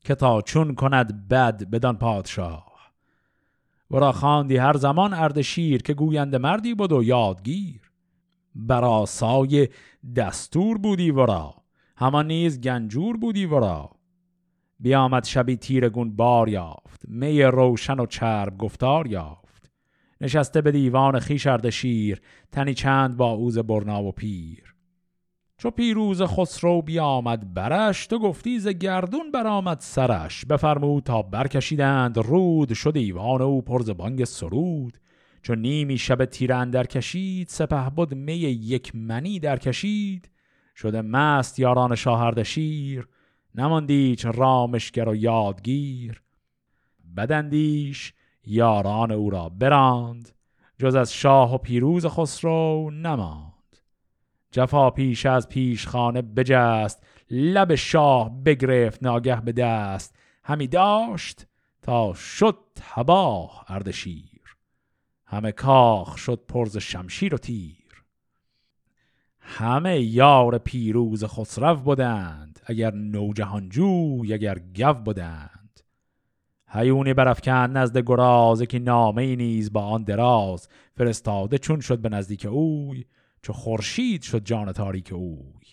[0.00, 2.71] که تا چون کند بد بدان پادشاه.
[3.92, 7.80] ورا خواندی هر زمان اردشیر که گوینده مردی بود و یادگیر.
[8.54, 9.68] برا سای
[10.16, 11.54] دستور بودی ورا
[11.96, 13.90] همان نیز گنجور بودی ورا
[14.80, 19.70] بیامد شبی تیرگون بار یافت می روشن و چرب گفتار یافت.
[20.20, 22.20] نشسته به دیوان خیش اردشیر
[22.52, 24.71] تنی چند با اوز برنا و پیر.
[25.62, 30.44] چو پیروز خسرو بیامد برش تو گفتی ز گردون برآمد سرش.
[30.44, 34.98] بفرمود تا برکشیدند رود شد ایوان او پر بانگ سرود.
[35.42, 40.30] چون نیمی شب تیر اندر کشید سپه بود می یک منی در کشید
[40.76, 43.08] شده مست یاران شاهردشیر
[43.54, 46.22] نماندیچ رامشگر و یادگیر.
[47.16, 48.12] بدندیش
[48.44, 50.30] یاران او را براند
[50.78, 53.51] جز از شاه و پیروز خسرو نماند.
[54.52, 60.16] جفا پیش از پیش خانه بجست لب شاه بگرفت ناگه به دست.
[60.44, 61.46] همی داشت
[61.82, 64.56] تا شد تباه اردشیر.
[65.26, 68.04] همه کاخ شد پرز شمشیر و تیر.
[69.40, 75.80] همه یار پیروز خسرو بودند اگر نوجهانجوی اگر گو بودند
[76.68, 80.68] هیونی برفکند نزد گراز که نامه نیز با آن دراز.
[80.96, 83.04] فرستاده چون شد به نزدیک اوی
[83.42, 85.66] چو خورشید شد جان تاریک اوی.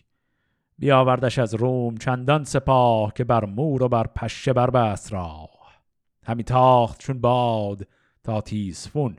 [0.77, 5.83] بیاوردش از روم چندان سپاه که بر مور و بر پشه بست راه.
[6.23, 7.87] همی تاخت چون باد
[8.23, 9.17] تا تیزفون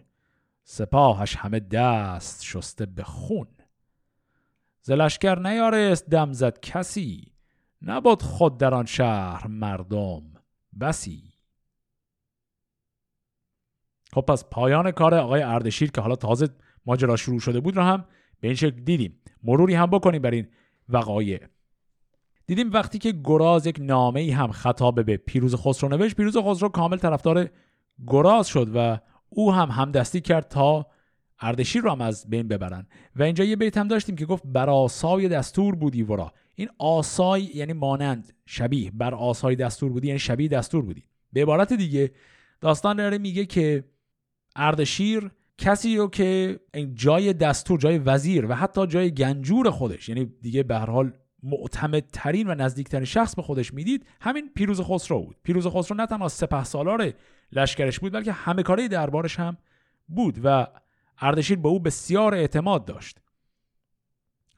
[0.64, 3.46] سپاهش همه دست شسته به خون.
[4.82, 7.32] زلشکر نیارست دم زد کسی.
[7.82, 10.22] نبود خود در آن شهر مردم
[10.80, 11.32] بسی.
[14.12, 16.48] خب پس پایان کار آقای اردشیر که حالا تازه
[16.86, 18.04] ماجرا شروع شده بود رو هم
[18.40, 20.46] به این شکل دیدیم مروری هم بکنیم بر این
[20.88, 21.40] وقایع.
[22.46, 26.68] دیدیم وقتی که گراز یک نامه ای هم خطاب به پیروز خسرو نوشت پیروز خسرو
[26.68, 27.50] کامل طرفدار
[28.06, 28.98] گراز شد و
[29.28, 30.86] او هم همدستی کرد تا
[31.40, 32.86] اردشیر رو هم از بین ببرن.
[33.16, 36.32] و اینجا یه بیت هم داشتیم که گفت بر آسای دستور بودی ورا.
[36.54, 38.90] این آسای یعنی مانند شبیه.
[38.90, 41.04] بر آسای دستور بودی یعنی شبیه دستور بودی.
[41.32, 42.10] به عبارت دیگه
[42.60, 43.84] داستان داره میگه که
[44.56, 46.60] اردشیر کسی رو که
[46.94, 52.50] جای دستور جای وزیر و حتی جای گنجور خودش یعنی دیگه به هر حال معتمدترین
[52.50, 55.36] و نزدیکترین شخص به خودش می‌دید همین پیروز خسرو بود.
[55.42, 57.12] پیروز خسرو نه تنها سپه سالار
[57.52, 59.56] لشکرش بود بلکه همه کاره دربارش هم
[60.08, 60.66] بود و
[61.18, 63.18] اردشیر به او بسیار اعتماد داشت.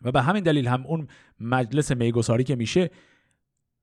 [0.03, 1.09] و به همین دلیل هم اون
[1.41, 2.91] مجلس میگساری که میشه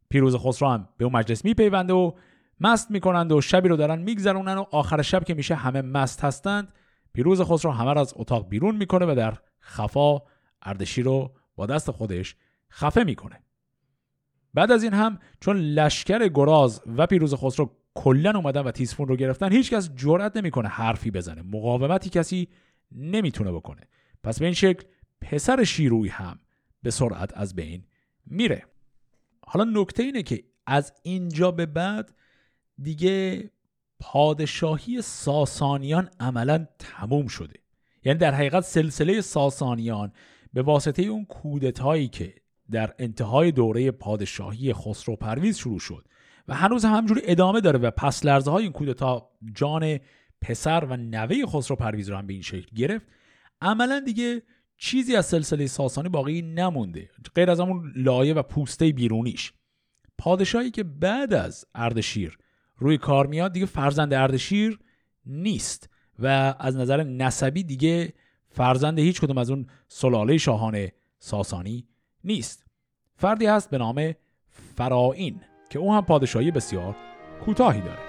[0.10, 2.12] پیروز خسرو هم به اون مجلس میپیونده و
[2.60, 6.74] مست می‌کنند و شبی رو دارن میگذرونن و آخر شب که میشه همه مست هستند
[7.14, 10.20] پیروز خسرو همه را از اتاق بیرون می‌کنه و در خفا
[10.62, 12.36] اردشیر رو با دست خودش
[12.72, 13.44] خفه می‌کنه.
[14.54, 19.16] بعد از این هم چون لشکر گراز و پیروز خسرو کلا اومدن و تیزفون رو
[19.16, 21.42] گرفتن هیچکس جرئت نمی‌کنه حرفی بزنه.
[21.42, 22.48] مقاومتی کسی
[22.92, 23.82] نمی‌تونه بکنه.
[24.24, 24.84] پس به این شکل
[25.22, 26.40] پسر شیروی هم
[26.84, 27.84] به سرعت از بین
[28.26, 28.66] میره.
[29.46, 32.16] حالا نکته اینه که از اینجا به بعد
[32.82, 33.50] دیگه
[34.00, 37.60] پادشاهی ساسانیان عملا تموم شده.
[38.04, 40.12] یعنی در حقیقت سلسله ساسانیان
[40.54, 42.36] به واسطه اون کودتایی که
[42.72, 46.06] در انتهای دوره پادشاهی خسرو پرویز شروع شد
[46.48, 50.00] و هنوز هم همجوری ادامه داره و پس لرزه های این کودتا جان
[50.42, 53.06] پسر و نوه خسرو پرویز رو هم به این شکل گرفت
[53.62, 54.42] عملا دیگه
[54.78, 59.54] چیزی از سلسله ساسانی باقی نمونده غیر از همون لایه و پوسته بیرونیش.
[60.18, 62.38] پادشاهی که بعد از اردشیر
[62.80, 64.80] روی کار میاد دیگه فرزند اردشیر
[65.26, 65.90] نیست.
[66.20, 68.14] و از نظر نسبی دیگه
[68.50, 70.88] فرزند هیچ کدوم از اون سلاله شاهان
[71.20, 71.88] ساسانی
[72.24, 72.66] نیست.
[73.16, 74.14] فردی هست به نام
[74.76, 76.96] فرائین که او هم پادشاهی بسیار
[77.46, 78.09] کوتاهی داره.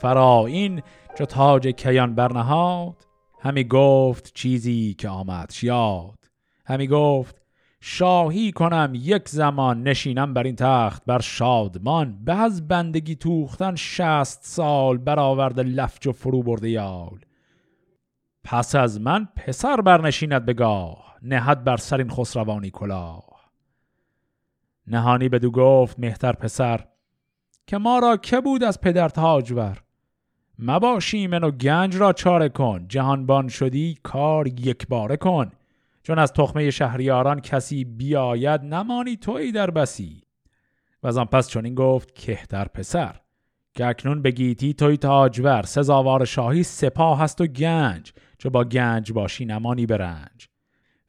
[0.00, 0.82] فرائین
[1.18, 3.06] چو تاج کیان برنهاد
[3.40, 6.18] همی گفت چیزی که آمد یاد
[6.66, 7.40] همی گفت
[7.80, 12.24] شاهی کنم یک زمان نشینم بر این تخت بر شادمان.
[12.24, 17.20] به از بندگی توختن شست سال برآورده لفج و فرو برده یال.
[18.44, 23.50] پس از من پسر برنشیند بگاه نهد بر سر این خسروانی کلاه.
[24.86, 26.86] نهانی بدو گفت مهتر پسر
[27.66, 29.82] که ما را که بود از پدر تاجور؟
[30.62, 32.86] مباشی من و گنج را چاره کن.
[32.88, 35.52] جهانبان شدی کار یک باره کن.
[36.02, 40.22] چون از تخمه شهریاران کسی بیاید نمانی توی در بسی.
[41.02, 43.20] و از آن پس چون گفت کهتر پسر
[43.74, 49.44] که اکنون بگیتی توی تاجور سزاوار شاهی سپاه هست و گنج چو با گنج باشی
[49.44, 50.48] نمانی برنج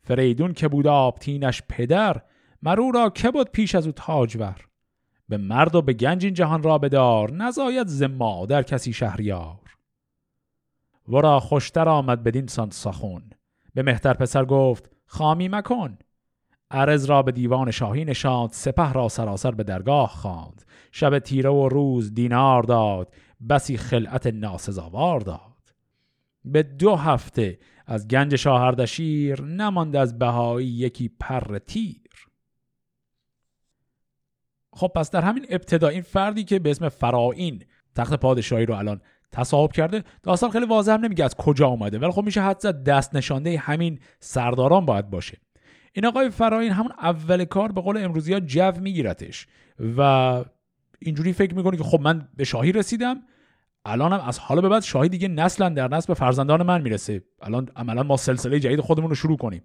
[0.04, 2.22] فریدون که بود آبتینش پدر
[2.62, 4.68] مرو را که بود پیش از او تاجور؟
[5.32, 8.04] به مرد و به گنج این جهان را بدار نزاید ز
[8.50, 9.78] در کسی شهریار.
[11.10, 13.24] ورا خوشتر آمد بدین سان سخون
[13.74, 15.98] به مهتر پسر گفت خامی مکن.
[16.72, 20.64] عرض را به دیوان شاهی نشاند سپه را سراسر به درگاه خواند.
[20.92, 23.14] شب تیره و روز دینار داد
[23.50, 25.74] بسی خلعت ناسزاوار داد.
[26.46, 32.01] به دو هفته از گنج شاهردشیر نماند از بهایی یکی پر تیر
[34.74, 37.64] خب پس در همین ابتدا این فردی که به اسم فرائین
[37.96, 42.12] تخت پادشاهی رو الان تصاحب کرده داستان خیلی واضح هم نمیگه از کجا اومده ولی
[42.12, 45.38] خب میشه حد دست نشانده همین سرداران باید باشه.
[45.94, 49.48] این آقای فراین همون اول کار به قول امروزی ها جو میگیرتش
[49.98, 50.02] و
[51.00, 53.22] اینجوری فکر می‌کنه که خب من به شاهی رسیدم
[53.86, 57.24] الانم از حالا به بعد شاهی دیگه نسلا در نسل به فرزندان من می‌رسه.
[57.42, 59.64] الان عملا ما سلسله جدید خودمون رو شروع کنیم.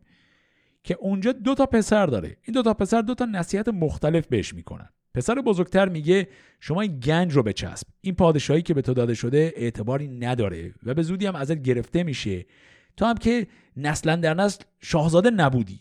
[0.87, 2.37] که اونجا دو تا پسر داره.
[2.43, 4.89] این دو تا پسر دو تا نصیحت مختلف بهش می‌کنن.
[5.15, 6.29] پسر بزرگتر میگه
[6.61, 7.87] شما این گنج رو بچسب.
[8.01, 12.03] این پادشاهی که به تو داده شده اعتباری نداره و به زودی هم ازت گرفته
[12.03, 12.47] میشه.
[12.97, 13.47] تو هم که
[13.77, 15.81] نسلا در نسل شاهزاده نبودی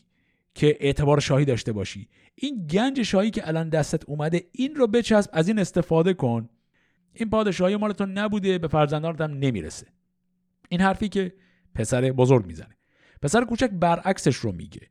[0.53, 2.07] که اعتبار شاهی داشته باشی.
[2.35, 6.49] این گنج شاهی که الان دستت اومده این رو بچسب از این استفاده کن.
[7.13, 9.87] این پادشاهی مال تو نبوده به فرزندانت هم نمی‌رسه.
[10.69, 11.33] این حرفی که
[11.75, 12.75] پسر بزرگ می‌زنه.
[13.21, 14.81] پسر کوچک برعکسش رو میگه.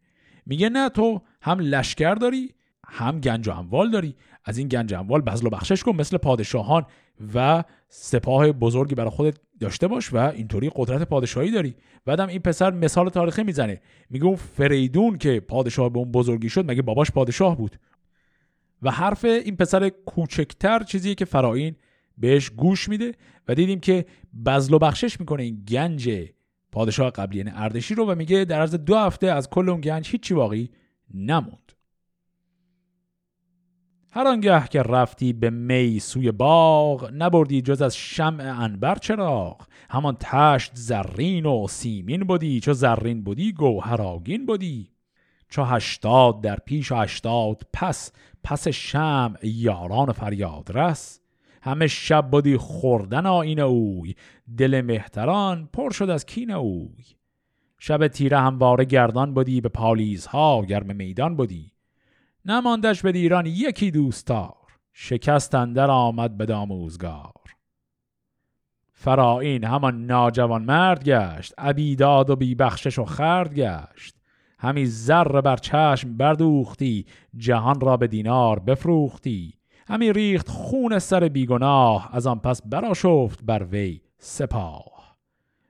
[0.46, 2.54] میگه نه تو هم لشکر داری
[2.88, 4.14] هم گنج و اموال داری.
[4.44, 6.86] از این گنج اموال بذل و بخشش کن مثل پادشاهان
[7.34, 11.74] و سپاه بزرگی برای خودت داشته باش و اینطوری قدرت پادشاهی داری.
[12.04, 13.80] بعدم این پسر مثال تاریخی می‌زنه.
[14.10, 17.76] میگه اون فریدون که پادشاه به اون بزرگی شد مگه باباش پادشاه بود؟
[18.82, 21.76] و حرف این پسر کوچکتر چیزیه که فراین
[22.18, 23.12] بهش گوش میده
[23.48, 24.06] و دیدیم که
[24.46, 26.10] بذل و بخشش می‌کنه این گنج
[26.74, 30.08] پادشاه قبلی یعنی اردشیر رو و میگه در عرض دو هفته از کل اون گنج
[30.08, 30.70] هیچی باقی
[31.14, 31.72] نموند.
[34.10, 39.66] هر آنگه که رفتی به می سوی باغ نبردی جز از شمع انبر چراغ.
[39.90, 44.90] همان تشت زرین و سیمین بودی چو زرین بودی گوهراگین بودی
[45.48, 48.12] چو هشتاد در پیش و هشتاد پس
[48.44, 51.20] پس شمع یاران فریاد رس.
[51.64, 54.14] همه شب بودی خوردن آین اوی.
[54.58, 57.04] دل مهتران پر شد از کین اوی.
[57.78, 61.72] شب تیره همواره گردان بودی به پالیزها گرم میدان بودی
[62.44, 64.54] نماندش به دیران یکی دوستار
[64.92, 67.32] شکست اندر آمد به داموزگار.
[68.92, 74.14] فرائین همان ناجوان مرد گشت عبیداد و بیبخشش و خرد گشت.
[74.58, 77.06] همی زر بر چشم بردوختی
[77.36, 79.54] جهان را به دینار بفروختی.
[79.88, 85.16] همی ریخت خون سر بیگناه از آن پس براشفت بر وی سپاه.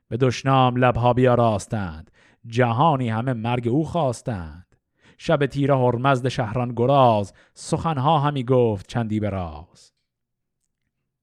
[0.09, 2.11] به دشنام لبها بیاراستند
[2.47, 4.77] جهانی همه مرگ او خواستند.
[5.19, 9.93] شب تیره هرمزد شهران گراز سخنها همی گفت چندی براز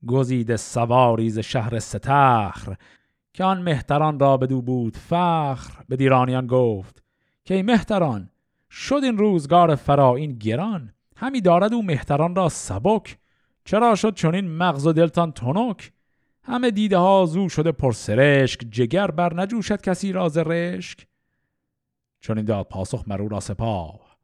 [0.07, 2.75] گزید سواریز شهر ستخر
[3.33, 5.83] که آن مهتران را بدو بود فخر.
[5.89, 7.03] به دیرانیان گفت
[7.45, 8.29] که ای مهتران
[8.69, 13.17] شد این روزگار فرا گران؟ همی دارد او مهتران را سبک.
[13.65, 15.91] چرا شد چون این مغز و دلتان تنک؟
[16.43, 21.07] همه دیده ها زو شده پرسرشک جگر بر نجوشد کسی راز رشک.
[22.19, 24.17] چون این داد پاسخ مرو را سپاه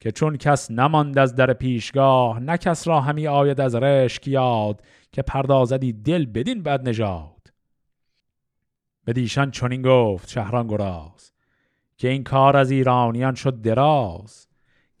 [0.00, 4.82] که چون کس نماند از در پیشگاه نه کس را همی آید از رشک یاد
[5.12, 7.52] که پردازدی دل بدین بد نژاد.
[9.04, 11.32] به دیشان چنین گفت شهران گراز
[11.96, 14.49] که این کار از ایرانیان شد دراز.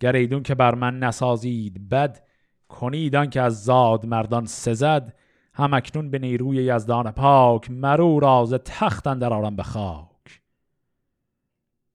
[0.00, 2.22] گریدون که بر من نسازید بد
[2.68, 5.14] کنیدان که از زاد مردان سزد.
[5.54, 10.40] هم اکنون به نیروی یزدان پاک مرو راز تخت در آرم به خاک.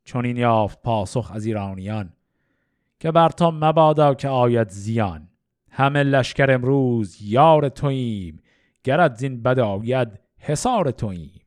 [0.04, 2.14] چون این یافت پاسخ از ایرانیان
[3.00, 5.28] که بر تو مبادا که آید زیان.
[5.72, 8.42] همه لشکر امروز یار توییم
[8.84, 11.45] گرد زین بد آید حسار توییم.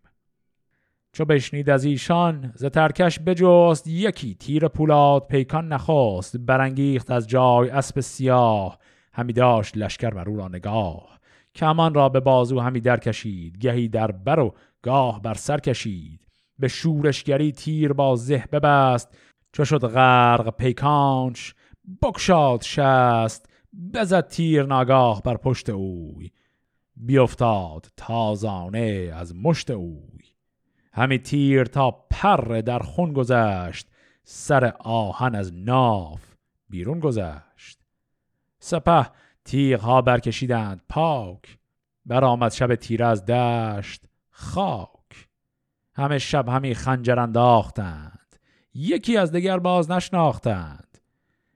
[1.19, 7.71] چو بشنید از ایشان ز ترکش بجست یکی تیر پولاد پیکان نخواست برانگیخت از جای
[7.71, 8.79] اسب سیاه
[9.13, 11.19] همی داشت لشکر بر او را نگاه
[11.55, 16.27] کمان را به بازو همی در کشید گهی در بر و گاه بر سر کشید
[16.59, 19.19] به شورشگری تیر با زه ببست
[19.53, 21.55] چو شد غرق پیکانش
[22.03, 23.49] بکشاد شست
[23.95, 26.31] بزد تیر ناگاه بر پشت اوی
[26.97, 30.18] بیافتاد تازانه از مشت اوی.
[30.99, 33.89] همی تیر تا پر در خون گذشت
[34.25, 36.35] سر آهن از ناف
[36.69, 37.79] بیرون گذشت.
[38.59, 39.07] سپه
[39.45, 41.59] تیغ ها برکشیدند پاک
[42.07, 45.29] برآمد شب تیره از دشت خاک.
[45.95, 48.37] همه شب همی خنجر انداختند
[48.75, 50.99] یکی از دیگر باز نشناختند.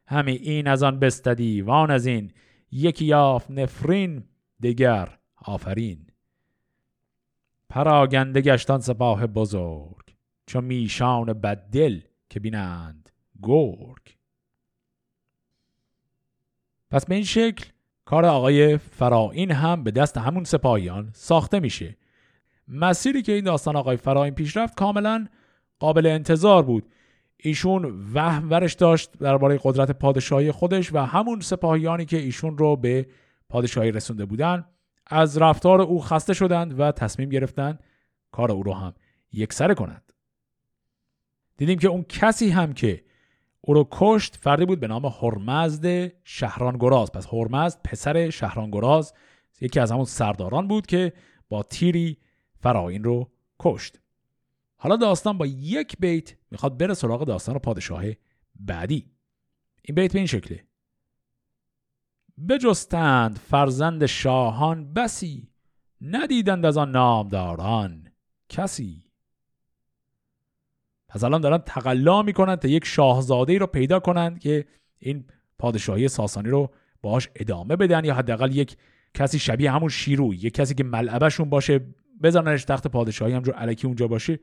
[0.06, 2.32] همی این از آن بستدی وان از این
[2.70, 4.24] یکی یافت نفرین
[4.60, 6.11] دیگر آفرین.
[7.72, 10.14] پراگنده گشتان سپاه بزرگ
[10.46, 12.00] چو میشان بددل
[12.30, 13.10] که بینند
[13.42, 14.16] گرگ.
[16.90, 17.64] پس به این شکل
[18.04, 21.96] کار آقای فراین هم به دست همون سپاهیان ساخته میشه.
[22.68, 25.26] مسیری که این داستان آقای فراین پیش رفت کاملا
[25.78, 26.86] قابل انتظار بود.
[27.36, 33.06] ایشون وهم ورش داشت درباره قدرت پادشاهی خودش و همون سپاهیانی که ایشون رو به
[33.48, 34.64] پادشاهی رسونده بودن.
[35.06, 37.82] از رفتار او خسته شدند و تصمیم گرفتند
[38.30, 38.94] کار او رو هم
[39.32, 40.12] یکسره کنند.
[41.56, 43.04] دیدیم که اون کسی هم که
[43.60, 49.12] او رو کشت فردی بود به نام هرمزد شهران گراز پس هرمزد پسر شهران گراز
[49.60, 51.12] یکی از همون سرداران بود که
[51.48, 52.18] با تیری
[52.60, 53.30] فراین رو
[53.60, 54.00] کشت.
[54.76, 58.04] حالا داستان با یک بیت می‌خواد بره سراغ داستان پادشاه
[58.54, 59.10] بعدی.
[59.82, 60.64] این بیت به این شکله.
[62.48, 65.48] بجستند فرزند شاهان بسی
[66.00, 68.08] ندیدند از آن نامداران
[68.48, 69.04] کسی
[71.08, 74.66] پس الان دارن تقلا می‌کنند تا یک شاهزاده رو پیدا کنند که
[74.98, 75.24] این
[75.58, 76.70] پادشاهی ساسانی رو
[77.02, 78.76] باش ادامه بدن یا حداقل یک
[79.14, 81.80] کسی شبیه همون شیروی یک کسی که ملعبشون باشه
[82.22, 84.38] بزننش تخت پادشاهی همجور علکی اونجا باشه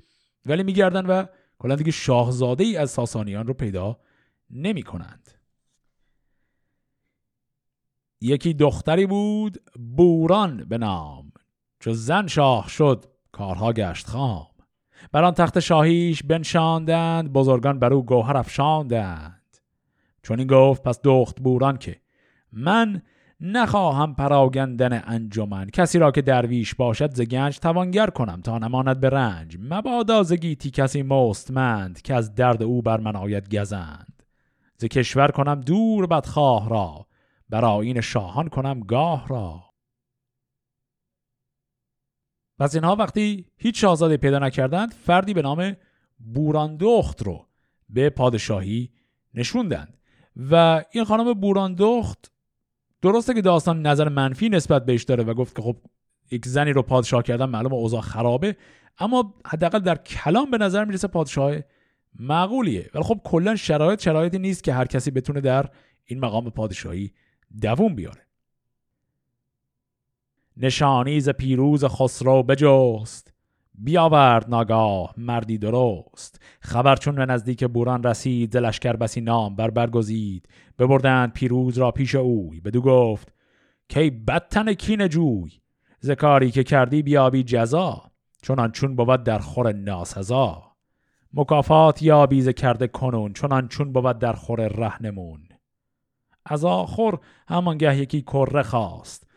[0.46, 1.26] ولی میگردن و
[1.60, 4.00] کلا دیگه شاهزاده ای از ساسانیان رو پیدا
[4.50, 5.39] نمی کنند.
[8.22, 9.58] یکی دختری بود
[9.96, 11.32] بوران به نام
[11.80, 14.48] چو زن شاه شد کارها گشت خام.
[15.12, 19.58] بر آن تخت شاهیش بنشاندند بزرگان بر او گوهر افشاندند.
[20.24, 21.96] چون این گفت پس دخت بوران که
[22.52, 23.02] من
[23.42, 25.70] نخواهم پراگندن انجمن.
[25.70, 29.58] کسی را که درویش باشد ز گنج توانگر کنم تا نماند به رنج.
[29.62, 34.24] مبادا ز گیتی کسی مستمند که از درد او بر من آید گزند.
[34.78, 37.06] ز کشور کنم دور بدخواه را.
[37.50, 39.64] بر آین شاهان کنم گاه را.
[42.60, 45.76] پس اینها وقتی هیچ شاهزاده پیدا نکردند فردی به نام
[46.20, 47.48] بوراندخت رو
[47.90, 48.90] به پادشاهی
[49.34, 49.98] نشوندند.
[50.52, 52.32] و این خانم بوراندخت
[53.02, 55.78] درسته که داستان نظر منفی نسبت بهش داره و گفت که خب
[56.32, 58.56] یک زنی رو پادشاه کردن معلوم اوضاع خرابه
[58.98, 61.56] اما حداقل در کلام به نظر می‌رسه پادشاه
[62.20, 62.90] معقولیه.
[62.94, 65.70] ولی خب کلا شرایط شرایطی نیست که هر کسی بتونه در
[66.06, 67.14] این مقام پادشاهی
[67.62, 68.22] دووم بیاره.
[70.58, 73.34] نشانی ز پیروز خسرو بجست.
[73.76, 76.42] بیاورد ناگاه مردی درست.
[76.60, 82.16] خبر چون به نزدیک بوران رسید لشکر بسی نام بر برگزید ببردند پیروز را پیش
[82.16, 82.62] اوی.
[82.62, 83.34] بدو گفت
[83.90, 85.52] کی بدتن کین جوی؟
[86.00, 88.02] ز کاری که کردی بیابی جزا.
[88.42, 90.64] چونان چون بود در خور ناسزا.
[91.34, 93.34] مکافات یابی ز کرده کنون.
[93.34, 95.49] چونان چون بود در خور رهنمون
[96.50, 99.30] از آخر همانگه یکی کره خواست.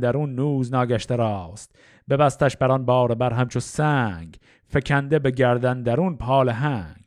[0.00, 1.76] در اون نوز ناگشته راست.
[2.10, 4.36] ببستش بران بار بر همچو سنگ.
[4.66, 7.04] فکنده به گردن درون پال هنگ.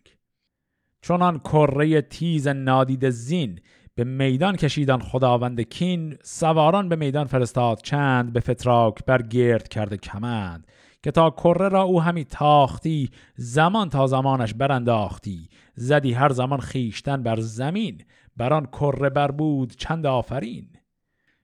[1.02, 3.60] چونان کره تیز نادید زین.
[3.96, 6.18] به میدان کشیدن خداوند کین.
[6.24, 8.34] سواران به میدان فرستاد چند.
[8.34, 10.68] به فتراک بر گرد کرده کمند.
[11.04, 15.50] که تا کره را او همی تاختی زمان تا زمانش برانداختی.
[15.76, 18.02] زدی هر زمان خیشتن بر زمین.
[18.38, 20.70] بران کره بر بود چند آفرین.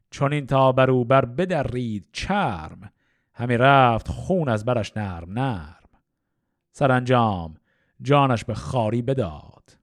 [0.10, 2.92] چون این تا برو بر بدرید چرم
[3.34, 5.90] همی رفت خون از برش نرم نرم.
[6.72, 7.54] سرانجام
[8.02, 9.78] جانش به خاری بداد.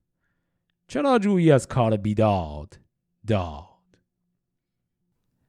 [0.89, 2.81] چرا جویی از کار بیداد؟
[3.27, 3.69] داد.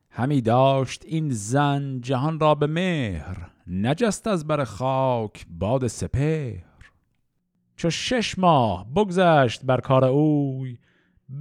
[0.09, 6.63] همی داشت این زن جهان را به مهر نجست از بر خاک باد سپهر.
[7.75, 10.77] چو شش ماه بگذشت بر کار اوی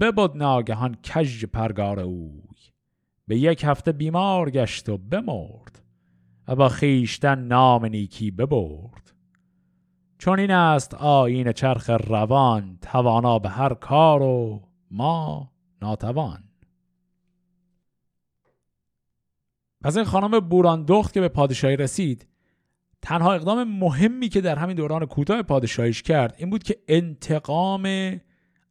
[0.00, 2.54] ببد ناگهان کژ پرگار اوی.
[3.26, 5.82] به یک هفته بیمار گشت و بمرد.
[6.48, 9.12] و با خیشتن نام نیکی ببرد.
[10.18, 16.44] چون این است آین چرخ روان توانا به هر کار و ما ناتوان.
[19.82, 22.26] پس این خانم بوراندخت که به پادشاهی رسید
[23.02, 27.82] تنها اقدام مهمی که در همین دوران کوتاه پادشاهیش کرد این بود که انتقام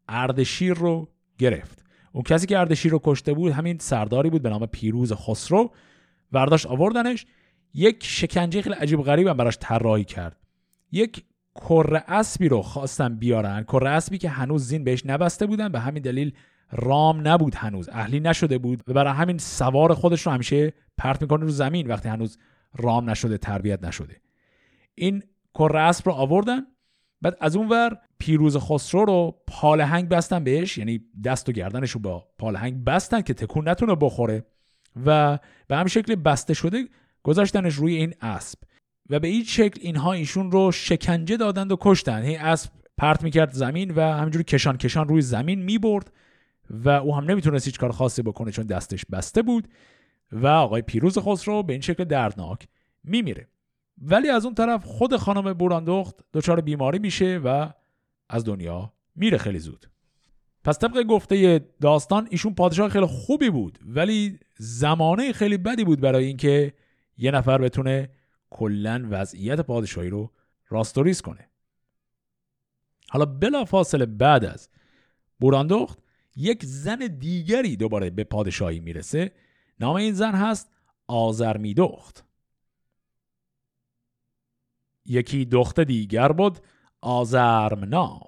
[0.07, 1.85] اردشیر رو گرفت.
[2.11, 5.71] اون کسی که اردشیر رو کشته بود همین سرداری بود به نام پیروز خسرو.
[6.31, 7.25] ورداشت آوردنش.
[7.73, 10.37] یک شکنجه خیلی عجیب غریب هم براش طراحی کرد.
[10.91, 11.23] یک
[11.55, 13.63] کره اسبی رو خواستن بیارن.
[13.63, 15.69] کره اسبی که هنوز زین بهش نبسته بودن.
[15.69, 16.33] به همین دلیل
[16.71, 17.89] رام نبود هنوز.
[17.89, 18.83] اهلی نشده بود.
[18.87, 22.37] و برای همین سوار خودش رو همیشه پرت می‌کنه رو زمین وقتی هنوز
[22.75, 24.21] رام نشده تربیت نشده.
[24.95, 26.65] این کره اسب رو آوردن.
[27.21, 31.99] بعد از اون ور پیروز خسرو رو پالهنگ بستن بهش یعنی دست و گردنش رو
[31.99, 34.45] با پالهنگ بستن که تکون نتونه بخوره
[35.05, 36.87] و به همین شکل بسته شده
[37.23, 38.59] گذاشتنش روی این اسب.
[39.09, 42.21] و به این شکل اینها ایشون رو شکنجه دادند و کشتن.
[42.21, 46.11] این اسب پرت می‌کرد زمین و همینجوری کشان کشان روی زمین می‌برد
[46.69, 49.67] و او هم نمی‌تونست هیچ کار خاصی بکنه چون دستش بسته بود
[50.31, 52.67] و آقای پیروز خسرو به این شکل دردناک
[53.03, 53.47] میمیره.
[53.97, 57.69] ولی از اون طرف خود خانم بوراندخت دچار بیماری میشه و
[58.29, 59.85] از دنیا میره خیلی زود.
[60.63, 66.25] پس طبق گفته داستان ایشون پادشاه خیلی خوبی بود ولی زمانه خیلی بدی بود برای
[66.25, 66.73] اینکه
[67.17, 68.09] یه نفر بتونه
[68.49, 70.31] کلا وضعیت پادشاهی رو
[70.69, 71.49] راستوریز کنه.
[73.09, 74.69] حالا بلا فاصله بعد از
[75.39, 75.99] بوراندخت
[76.35, 79.31] یک زن دیگری دوباره به پادشاهی می‌رسه.
[79.79, 80.71] نام این زن هست
[81.07, 82.26] آزرمیدخت
[85.07, 86.59] یکی دخت دیگر بود
[87.01, 88.27] آزرم نام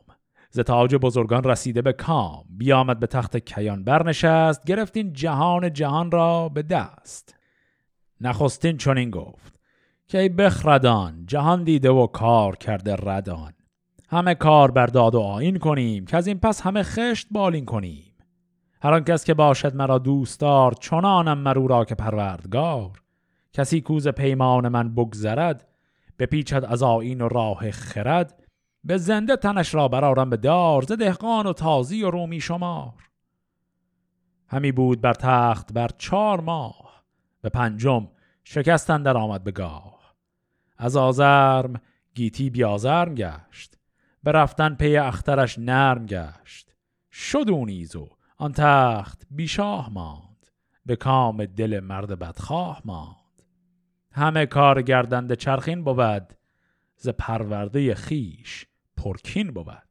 [0.51, 2.45] ز تاج بزرگان رسیده به کام.
[2.49, 7.35] بیامد به تخت کیان برنشست گرفت این جهان جهان را به دست.
[8.21, 9.59] نخستین چنین گفت
[10.07, 13.53] که ای بخردان جهان دیده و کار کرده ردان
[14.09, 18.13] همه کار بر داد و آین کنیم که از این پس همه خشت بالین کنیم.
[18.81, 23.01] هر آن کس که باشد مرا دوستدار چنانم مرو را که پروردگار.
[23.53, 25.67] کسی کوز پیمان من بگذرد
[26.19, 28.43] بپیچد از آین و راه خرد
[28.83, 32.93] به زنده تنش را برارم به دار ز دهقان و تازی و رومی شمار.
[34.47, 37.03] همی بود بر تخت بر چهار ماه
[37.41, 38.07] به پنجم
[38.43, 40.15] شکستن در آمد به گاه.
[40.77, 41.81] از آزرم
[42.15, 43.77] گیتی بیازرم گشت
[44.23, 46.69] به رفتن پی اخترش نرم گشت.
[47.11, 47.65] شد و
[48.37, 50.47] آن تخت بیشاه ماند
[50.85, 53.18] به کام دل مرد بدخواه ماند.
[54.11, 56.33] همه کار گردنده چرخین بود
[56.95, 58.65] ز پرورده خیش
[58.97, 59.83] پرکین بود.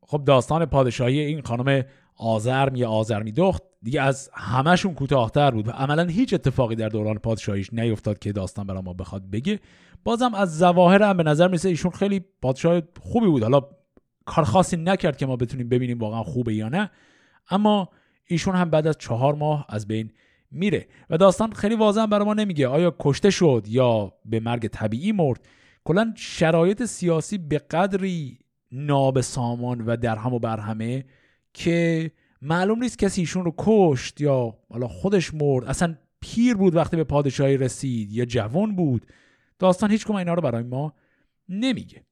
[0.00, 1.84] خب داستان پادشاهی این خانم
[2.16, 7.18] آزرم یا آزرمی دخت دیگه از همهشون کوتاهتر بود و عملا هیچ اتفاقی در دوران
[7.18, 9.60] پادشاهیش نیفتاد که داستان برای ما بخواد بگه.
[10.04, 13.42] بازم از ظواهر هم به نظر میسه ایشون خیلی پادشاه خوبی بود.
[13.42, 13.60] حالا
[14.24, 16.90] کار خاصی نکرد که ما بتونیم ببینیم واقعا خوبه یا نه
[17.50, 17.88] اما
[18.26, 20.12] ایشون هم بعد از چهار ماه از بین
[20.54, 20.88] میره.
[21.10, 22.68] و داستان خیلی واضح برای ما نمیگه.
[22.68, 25.48] آیا کشته شد یا به مرگ طبیعی مرد؟
[25.84, 28.38] کلا شرایط سیاسی به قدری
[28.72, 31.04] نابسامان و در هم و بر همه
[31.54, 32.10] که
[32.42, 35.64] معلوم نیست کسی ایشون رو کشت یا حالا خودش مرد.
[35.64, 39.06] اصلا پیر بود وقتی به پادشاهی رسید یا جوان بود.
[39.58, 40.94] داستان هیچ کم اینا رو برای ما
[41.48, 42.04] نمیگه.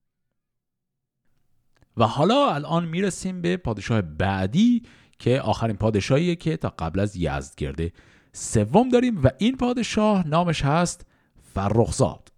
[1.97, 4.83] و حالا الان می‌رسیم به پادشاه بعدی
[5.19, 7.93] که آخرین پادشاهیه که تا قبل از یزدگرد
[8.33, 11.07] سوم داریم و این پادشاه نامش هست
[11.55, 12.33] فرخزاد.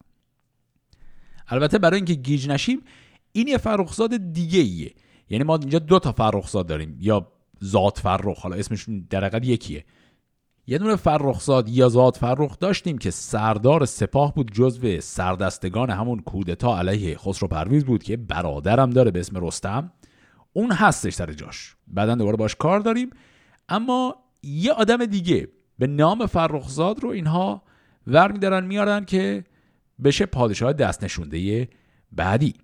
[1.48, 2.82] البته برای اینکه گیج نشیم
[3.32, 4.94] این یه فرخزاد دیگه ایه
[5.30, 6.96] یعنی ما اینجا دو تا فرخزاد داریم.
[7.00, 7.32] یا
[7.64, 9.84] ذات فرخ حالا اسمشون در یکیه.
[10.66, 16.78] یه دونه فرخزاد یا ذات فرخ داشتیم که سردار سپاه بود جزو سردستگان همون کودتا
[16.78, 19.92] علیه خسرو پرویز بود که برادرم داره به اسم رستم.
[20.52, 21.76] اون هستش سر جاش.
[21.86, 23.10] بعدا دوباره باش کار داریم.
[23.68, 27.62] اما یه آدم دیگه به نام فرخزاد رو اینها
[28.06, 29.44] ور میدارن میارن که
[30.04, 31.68] بشه پادشاه دست نشونده
[32.12, 32.54] بعدی.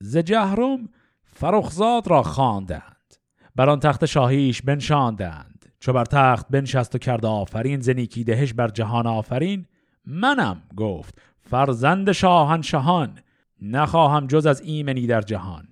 [0.00, 0.88] ز جهرم
[1.22, 3.14] فرخزاد را خواندند.
[3.56, 5.72] بر آن تخت شاهیش بنشاندند.
[5.80, 9.66] چو بر تخت بنشست و کرد آفرین زنیکی دهش بر جهان آفرین.
[10.04, 13.18] منم گفت فرزند شاهنشهان
[13.62, 15.68] نخواهم جز از ایمنی در جهان.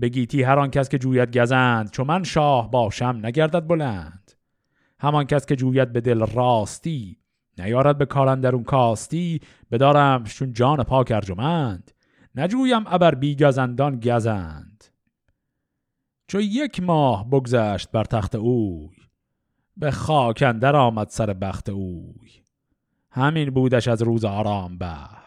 [0.00, 4.32] بگیتی هر آن کس که جوید گزند چو من شاه باشم نگردد بلند.
[5.00, 7.18] همان کس که جوید به دل راستی
[7.58, 8.18] نیارد به
[8.54, 9.40] اون کاستی.
[9.70, 11.90] بدارم چون جان پاک ارجمند
[12.34, 14.84] نجویم ابر بی گزندان گزند.
[16.28, 18.96] چو یک ماه بگذشت بر تخت اوی
[19.76, 22.30] به خاک اندر آمد سر بخت اوی.
[23.10, 25.20] همین بودش از روز آرام بر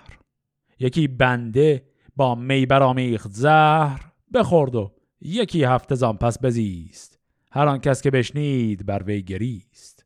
[0.79, 7.19] یکی بنده با می برآمیخت زهر بخورد و یکی هفته زان پس بزیست.
[7.51, 10.05] هر آن کس که بشنید بر وی گریست.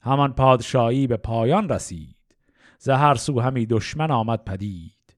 [0.00, 2.16] همان پادشاهی به پایان رسید.
[2.78, 5.16] زهر سو همی دشمن آمد پدید.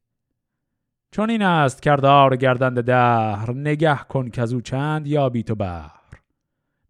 [1.11, 5.91] چون این است کردار گردند دهر نگه کن که او چند یابی تو بر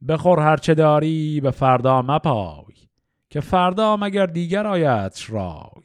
[0.09, 2.75] بخور هرچه داری به فردا مپای
[3.31, 5.85] که فردا مگر دیگر آیت رای.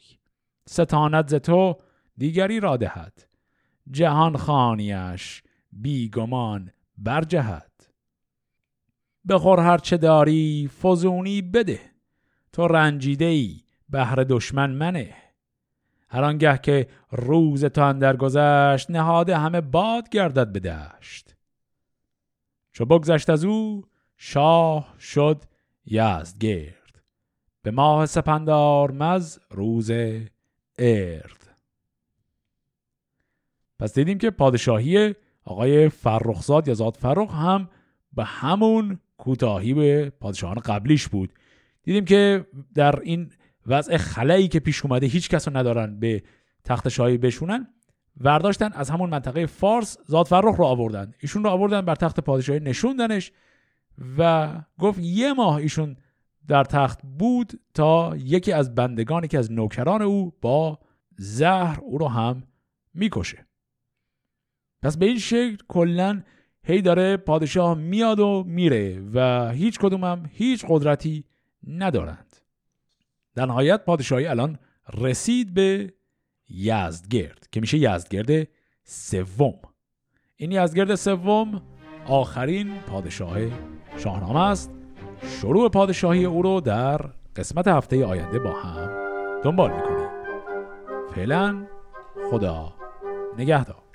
[0.68, 1.78] ستانت ز تو
[2.18, 3.28] دیگری را دهد.
[3.92, 7.72] جهان خانیش بیگمان برجهد.
[9.30, 11.80] بخور هرچه داری فزونی بده.
[12.54, 15.16] تو رنجیده ای بهر دشمن منه.
[16.10, 21.36] هر آنگه که روز تو اندر گذشت نهاده همه باد گردد به دشت.
[22.72, 23.84] چو بگذشت از او
[24.18, 25.44] شاه شد
[26.40, 27.04] گرد.
[27.62, 29.92] به ماه سپندار مز روز
[30.78, 31.58] ارد.
[33.80, 35.16] پس دیدیم که پادشاهی
[35.46, 37.70] آقای فرخزاد یا زاد فرخ هم
[38.14, 41.34] به همون کوتاهی به پادشاهان قبلیش بود.
[41.84, 43.32] دیدیم که در این
[43.68, 46.24] وضع خلایی که پیش اومده هیچ کس ندارن به
[46.64, 47.68] تخت شاهی بشونن
[48.18, 51.14] ورداشتن از همون منطقه فارس زاد فرخ رو آوردن.
[51.20, 53.32] ایشون رو آوردن بر تخت پادشاهی نشوندنش
[54.18, 55.96] و گفت یه ماه ایشون
[56.48, 60.80] در تخت بود تا یکی از بندگانی که از نوکران او با
[61.18, 62.44] زهر او رو هم
[62.94, 63.46] می‌کشه.
[64.82, 66.22] پس به این شکل کلا
[66.64, 71.26] هی داره پادشاه میاد و میره و هیچ کدوم هم هیچ قدرتی
[71.68, 72.36] ندارند.
[73.36, 74.60] در نهایت پادشاهی الان
[74.98, 75.94] رسید به
[76.50, 78.48] یزدگرد که میشه یزدگرد
[78.84, 79.60] سوم.
[80.36, 81.62] این یزدگرد سوم
[82.08, 83.38] آخرین پادشاه
[83.98, 84.72] شاهنامه است.
[85.42, 87.02] شروع پادشاهی او رو در
[87.36, 88.90] قسمت هفته آینده با هم
[89.44, 90.10] دنبال می‌کنیم.
[91.16, 91.68] فعلا
[92.32, 92.74] خدا
[93.38, 93.91] نگهدار.